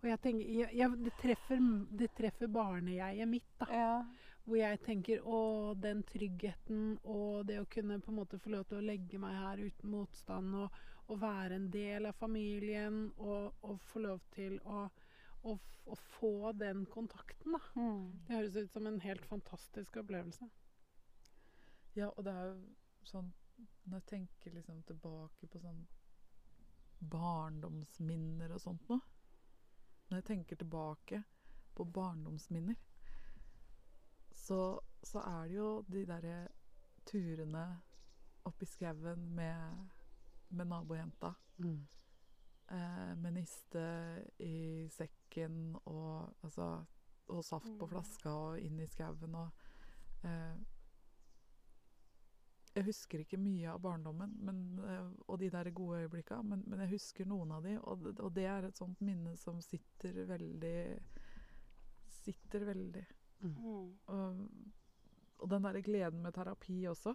[0.02, 1.68] Og jeg tenker, jeg, jeg, det, treffer,
[2.00, 3.68] det treffer barnejeget mitt, da.
[3.72, 3.92] Ja.
[4.46, 5.38] Hvor jeg tenker å,
[5.82, 9.34] den tryggheten og det å kunne på en måte få lov til å legge meg
[9.42, 10.76] her uten motstand og,
[11.10, 14.86] og være en del av familien og, og få lov til å,
[15.50, 15.58] å,
[16.20, 17.64] få den kontakten, da.
[17.74, 18.06] Mm.
[18.28, 20.48] Det høres ut som en helt fantastisk opplevelse.
[21.98, 23.34] Ja, og det er jo sånn
[23.86, 25.84] Når jeg tenker liksom tilbake på sånn
[27.12, 28.98] barndomsminner og sånt nå
[30.10, 31.24] Når jeg tenker tilbake
[31.76, 32.76] på barndomsminner,
[34.32, 36.38] så, så er det jo de derre
[37.10, 37.64] turene
[38.46, 39.90] opp i skauen med,
[40.56, 41.34] med nabojenta.
[41.60, 43.82] Eh, med niste
[44.40, 46.86] i sekken og, altså,
[47.28, 47.92] og saft på Mm.
[47.92, 49.52] flaska og inn i skauen og
[50.24, 50.56] eh,
[52.76, 56.82] Jeg husker ikke mye av barndommen men, eh, og de der gode øyeblikka, men, men
[56.84, 60.80] jeg husker noen av de, og, og det er et sånt minne som sitter veldig
[62.26, 63.02] Sitter veldig.
[63.46, 63.58] Mm.
[63.70, 64.14] Og,
[65.38, 67.12] og den derre gleden med terapi også.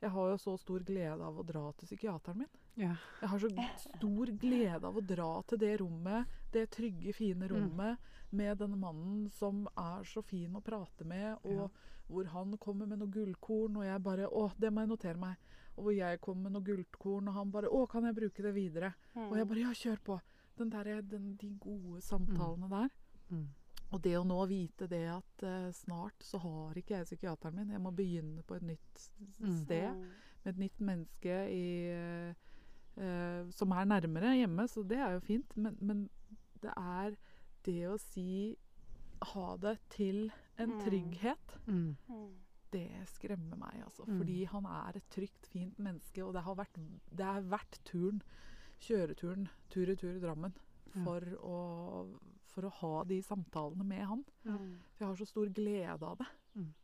[0.00, 2.50] Jeg har jo så stor glede av å dra til psykiateren min.
[2.78, 2.92] Ja.
[3.20, 3.48] Jeg har så
[3.96, 7.50] stor glede av å dra til det rommet, det trygge, fine Mm.
[7.50, 7.98] rommet,
[8.30, 11.68] med denne mannen som er så fin å prate med, og Ja.
[12.08, 15.36] hvor han kommer med noe gullkorn, og jeg bare Å, det må jeg notere meg.
[15.76, 18.54] Og hvor jeg kommer med noe gullkorn, og han bare Å, kan jeg bruke det
[18.54, 18.94] videre?
[19.16, 19.30] Mm.
[19.32, 20.20] Og jeg bare Ja, kjør på.
[20.56, 22.88] Den der, den, de gode samtalene der.
[23.30, 23.48] Mm.
[23.92, 27.70] Og det å nå vite det at uh, snart så har ikke jeg psykiateren min,
[27.72, 29.04] jeg må begynne på et nytt
[29.40, 29.56] Mm.
[29.64, 30.02] sted Mm.
[30.44, 32.28] med et nytt menneske i,
[32.98, 35.56] uh, som er nærmere hjemme, så det er jo fint.
[35.56, 36.10] Men, men
[36.62, 37.16] det er
[37.64, 38.56] det å si
[39.34, 40.80] ha det til en Mm.
[40.84, 41.96] trygghet, Mm.
[42.08, 42.34] Mm.
[42.70, 44.04] det skremmer meg, altså.
[44.06, 44.18] Mm.
[44.18, 46.74] Fordi han er et trygt, fint menneske, og det har vært,
[47.14, 48.20] det er verdt turen,
[48.80, 50.52] kjøreturen, tur-retur Drammen,
[50.94, 51.04] Ja.
[51.04, 52.06] for, å,
[52.58, 54.24] for å ha de samtalene med han.
[54.44, 54.78] Mm.
[54.96, 56.26] For jeg har så stor glede av det.
[56.58, 56.74] Mm.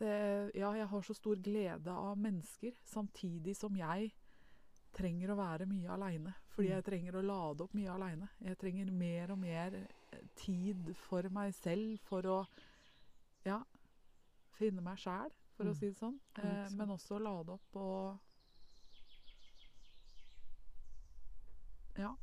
[0.00, 0.50] det.
[0.56, 4.12] Ja, jeg har så stor glede av mennesker, samtidig som jeg
[4.94, 6.32] trenger å være mye aleine.
[6.54, 6.74] Fordi Mm.
[6.76, 8.28] jeg trenger å lade opp mye aleine.
[8.40, 12.46] Jeg trenger mer og mer eh, tid for meg selv for å
[13.44, 13.60] ja,
[14.56, 15.30] finne meg sjæl.
[15.56, 15.74] for å Mm.
[15.78, 16.18] si det sånn.
[16.38, 18.18] Eh, men også lade opp og
[21.96, 22.16] Ja.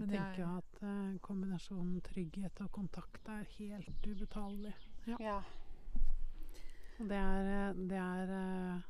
[0.00, 4.72] Jeg tenker jo at eh, kombinasjonen trygghet og kontakt er helt ubetalelig.
[5.20, 5.40] Ja.
[7.00, 8.86] Og det er, eh, det er eh,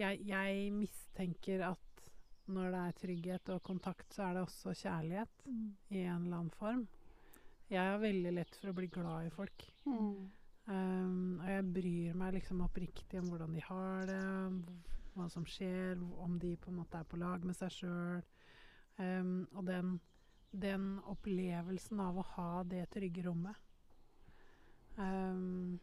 [0.00, 2.06] jeg, jeg mistenker at
[2.54, 6.50] når det er trygghet og kontakt, så er det også kjærlighet i en eller annen
[6.52, 6.86] form.
[7.72, 9.64] Jeg har veldig lett for å bli glad i folk.
[9.88, 10.26] Mm.
[10.64, 14.20] Um, og jeg bryr meg liksom oppriktig om hvordan de har det,
[15.14, 18.22] hva som skjer, om de på en måte er på lag med seg sjøl.
[18.98, 19.96] Um, og den,
[20.54, 23.58] den opplevelsen av å ha det trygge rommet.
[24.96, 25.80] Um,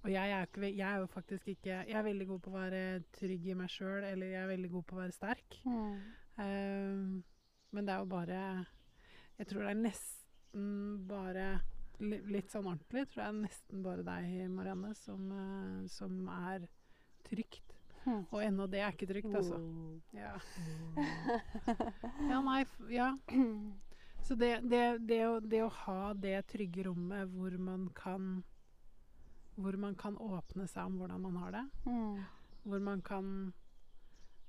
[0.00, 2.54] og jeg er, ikke, jeg er jo faktisk ikke Jeg er veldig god på å
[2.56, 2.80] være
[3.14, 5.58] trygg i meg sjøl, eller jeg er veldig god på å være sterk.
[5.68, 5.98] Mm.
[6.40, 7.10] Um,
[7.70, 8.40] men det er jo bare
[9.38, 10.70] Jeg tror det er nesten
[11.10, 11.50] bare
[12.00, 16.62] Litt sånn ordentlig tror jeg nesten bare deg, Marianne, som, eh, som er
[17.28, 17.69] trygt.
[18.32, 19.58] Og ennå det er ikke trygt, altså.
[20.16, 20.34] Ja,
[22.30, 23.10] ja nei, ja.
[24.26, 28.42] Så det, det, det, å, det å ha det trygge rommet hvor man kan
[29.56, 32.20] Hvor man kan åpne seg om hvordan man har det, Mm.
[32.62, 33.26] hvor man kan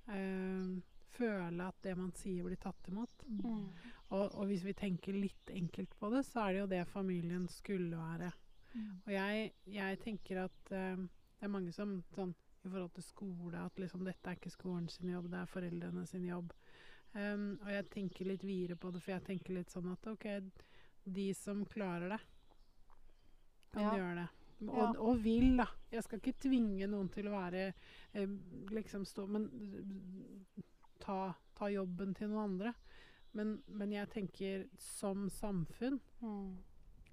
[0.08, 0.78] øh,
[1.12, 3.26] føle at det man sier, blir tatt imot.
[3.28, 3.66] Mm.
[4.12, 7.48] Og, og hvis vi tenker litt enkelt på det, så er det jo det familien
[7.52, 8.32] skulle være.
[8.74, 9.02] Mm.
[9.06, 11.04] Og jeg, jeg tenker at eh,
[11.42, 12.32] det er mange som sånn
[12.64, 16.06] i forhold til skole, at liksom dette er ikke skolen sin jobb, det er foreldrene
[16.08, 16.52] sin jobb.
[17.14, 20.28] Um, og jeg tenker litt videre på det, for jeg tenker litt sånn at ok,
[21.12, 22.20] de som klarer det,
[23.74, 23.96] kan Ja.
[23.98, 24.30] gjøre det.
[24.70, 24.92] Og, Ja.
[25.02, 25.66] og vil, da.
[25.92, 27.74] Jeg skal ikke tvinge noen til å være
[28.14, 28.28] eh,
[28.70, 29.50] liksom stå Men
[31.00, 32.74] ta, ta jobben til noen andre.
[33.34, 36.58] Men, men jeg tenker som samfunn Mm.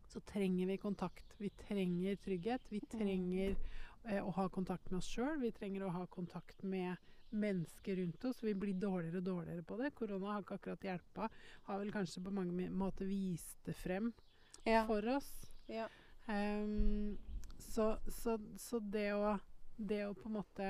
[0.08, 1.34] så trenger vi kontakt.
[1.38, 2.68] Vi trenger trygghet.
[2.70, 3.56] Vi trenger eh,
[4.04, 5.38] å ha kontakt med oss sjøl.
[5.40, 6.96] Vi trenger å ha kontakt med
[7.30, 8.42] mennesker rundt oss.
[8.42, 9.90] Vi blir dårligere og dårligere på det.
[9.94, 11.28] Korona har ikke akkurat hjelpa.
[11.68, 14.12] Har vel kanskje på mange måter vist det frem
[14.64, 14.86] Ja.
[14.86, 15.28] for oss.
[15.68, 15.88] Ja.
[16.28, 17.18] Um,
[17.58, 19.38] så, så, så det å
[19.78, 20.68] det å på en måte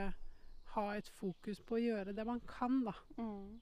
[0.74, 2.92] ha et fokus på å gjøre det man kan, da.
[3.16, 3.60] Mm.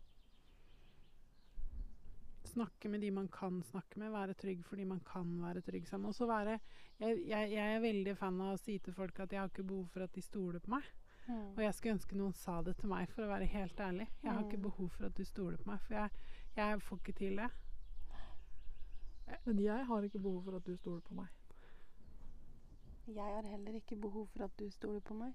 [2.56, 6.08] Snakke med de man kan snakke med, være trygg fordi man kan være trygg sammen.
[6.10, 6.56] Og så være
[6.98, 9.66] jeg, jeg, jeg er veldig fan av å si til folk at jeg har ikke
[9.68, 10.84] behov for at de stoler på meg.
[11.26, 11.48] Mm.
[11.56, 14.06] Og jeg skulle ønske noen sa det til meg, for å være helt ærlig.
[14.22, 14.66] Jeg har ikke Mm.
[14.68, 16.10] behov for at du stoler på meg, for jeg,
[16.56, 17.48] jeg får ikke til det.
[19.44, 21.26] Men jeg har ikke behov for at du stoler på meg.
[23.06, 25.32] Jeg har heller ikke behov for at du stoler på meg.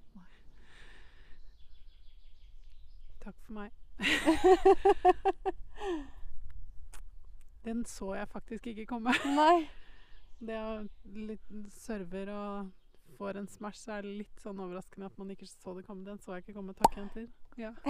[3.22, 3.72] Takk for meg.
[7.66, 9.14] Den så jeg faktisk ikke komme.
[9.41, 9.70] Nei.
[10.41, 10.82] Det å
[11.14, 12.72] litt server og
[13.20, 16.07] får en smash, så er det litt sånn overraskende at man ikke så det komme.
[16.07, 16.74] Den så jeg ikke komme.
[16.80, 17.26] Takk, jenter.
[17.62, 17.72] Ja.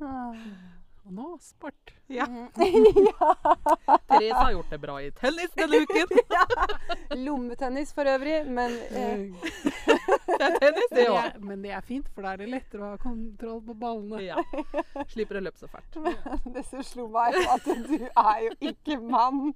[1.08, 1.92] Og nå sport.
[2.12, 2.26] Ja.
[2.28, 2.48] Mm.
[2.56, 3.28] ja.
[4.10, 6.08] Therese har gjort det bra i tennis denne uken.
[7.24, 9.24] Lommetennis for øvrig, men eh,
[10.30, 11.16] Det er tennis, det òg.
[11.22, 14.20] er, men det er fint, for da er det lettere å ha kontroll på ballene.
[14.24, 14.36] Ja.
[15.10, 15.98] Slipper å løpe så fælt.
[16.54, 19.54] det som slo meg, er at du er jo ikke mann.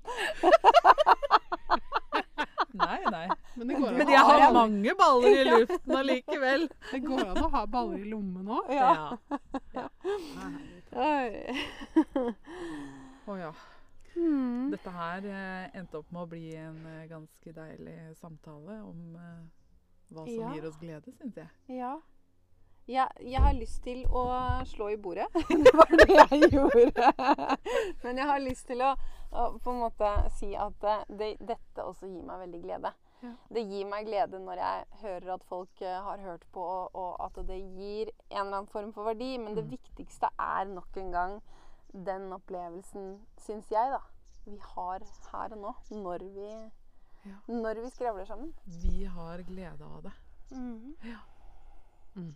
[2.75, 3.27] Nei, nei.
[3.55, 6.65] Men det går, Men jeg har mange baller i luften allikevel.
[6.91, 8.73] det går an å ha baller i lommen òg.
[8.75, 9.17] Ja.
[9.77, 9.87] Ja.
[10.95, 11.55] Oi.
[13.27, 13.53] oh, ja.
[14.17, 14.71] Mm.
[14.71, 19.39] Dette her eh, endte opp med å bli en eh, ganske deilig samtale om eh,
[20.15, 20.53] hva som Ja.
[20.55, 21.49] gir oss glede, syns jeg.
[21.81, 21.97] Ja.
[22.87, 24.27] Ja, jeg har lyst til å
[24.69, 25.25] slå i bordet.
[25.65, 27.13] Det var det jeg gjorde.
[28.05, 28.91] Men jeg har lyst til å,
[29.35, 32.93] å på en måte si at eh, det, dette også gir meg veldig glede.
[33.25, 33.31] Ja.
[33.57, 37.21] Det gir meg glede når jeg hører at folk eh, har hørt på, og, og
[37.25, 39.39] at det gir en eller annen form for verdi.
[39.39, 39.71] Men det Mm.
[39.77, 41.37] viktigste er nok en gang
[41.95, 44.01] den opplevelsen, syns jeg, da.
[44.45, 45.01] Vi har
[45.33, 45.75] her og nå.
[45.91, 46.49] Når vi,
[47.25, 47.37] Ja.
[47.49, 48.53] når vi skravler sammen.
[48.67, 50.13] Vi har glede av det.
[50.51, 50.97] Mhm.
[52.17, 52.35] Mm.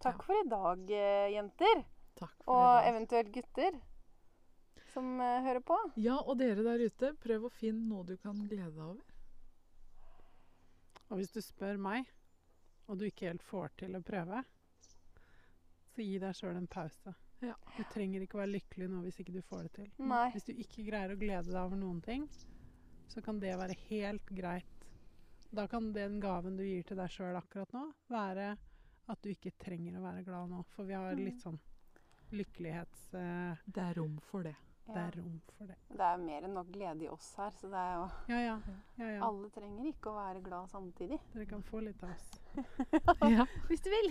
[0.00, 1.84] Takk for i dag, eh, jenter.
[2.18, 2.88] For Og i dag.
[2.94, 3.80] eventuelt gutter
[4.94, 5.76] som eh, hører på.
[6.00, 9.14] Ja, og dere der ute, prøv å finne noe du kan glede deg over.
[11.08, 12.08] Og hvis du spør meg,
[12.88, 14.42] og du ikke helt får til å prøve,
[15.94, 17.14] så gi deg sjøl en pause.
[17.44, 17.54] Ja.
[17.76, 19.90] Du trenger ikke være lykkelig nå hvis ikke du får det til.
[20.10, 20.26] Nei.
[20.34, 22.26] Hvis du ikke greier å glede deg over noen ting,
[23.08, 24.74] så kan det være helt greit.
[25.54, 28.50] Da kan den gaven du gir til deg sjøl akkurat nå, være
[29.08, 30.64] at du ikke trenger å være glad nå.
[30.74, 31.24] For vi har Mm.
[31.24, 31.56] litt sånn
[32.36, 33.06] lykkelighets...
[33.14, 34.56] Uh, Det er rom for det.
[34.88, 35.74] Det er rom for det.
[35.98, 38.54] Det er mer enn nok glede i oss her, så det er jo Ja, ja.
[38.96, 39.18] ja, ja.
[39.26, 41.18] Alle trenger ikke å være glad samtidig.
[41.34, 42.30] Dere kan få litt av oss.
[43.36, 43.44] Ja.
[43.68, 44.08] Hvis du vil.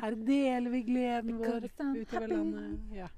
[0.00, 2.80] Her deler vi gleden vår utover landet.
[2.96, 3.08] Ja.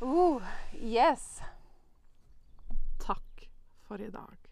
[0.00, 0.42] oh,
[0.96, 1.28] yes.
[3.02, 3.48] Takk
[3.88, 4.45] for i dag.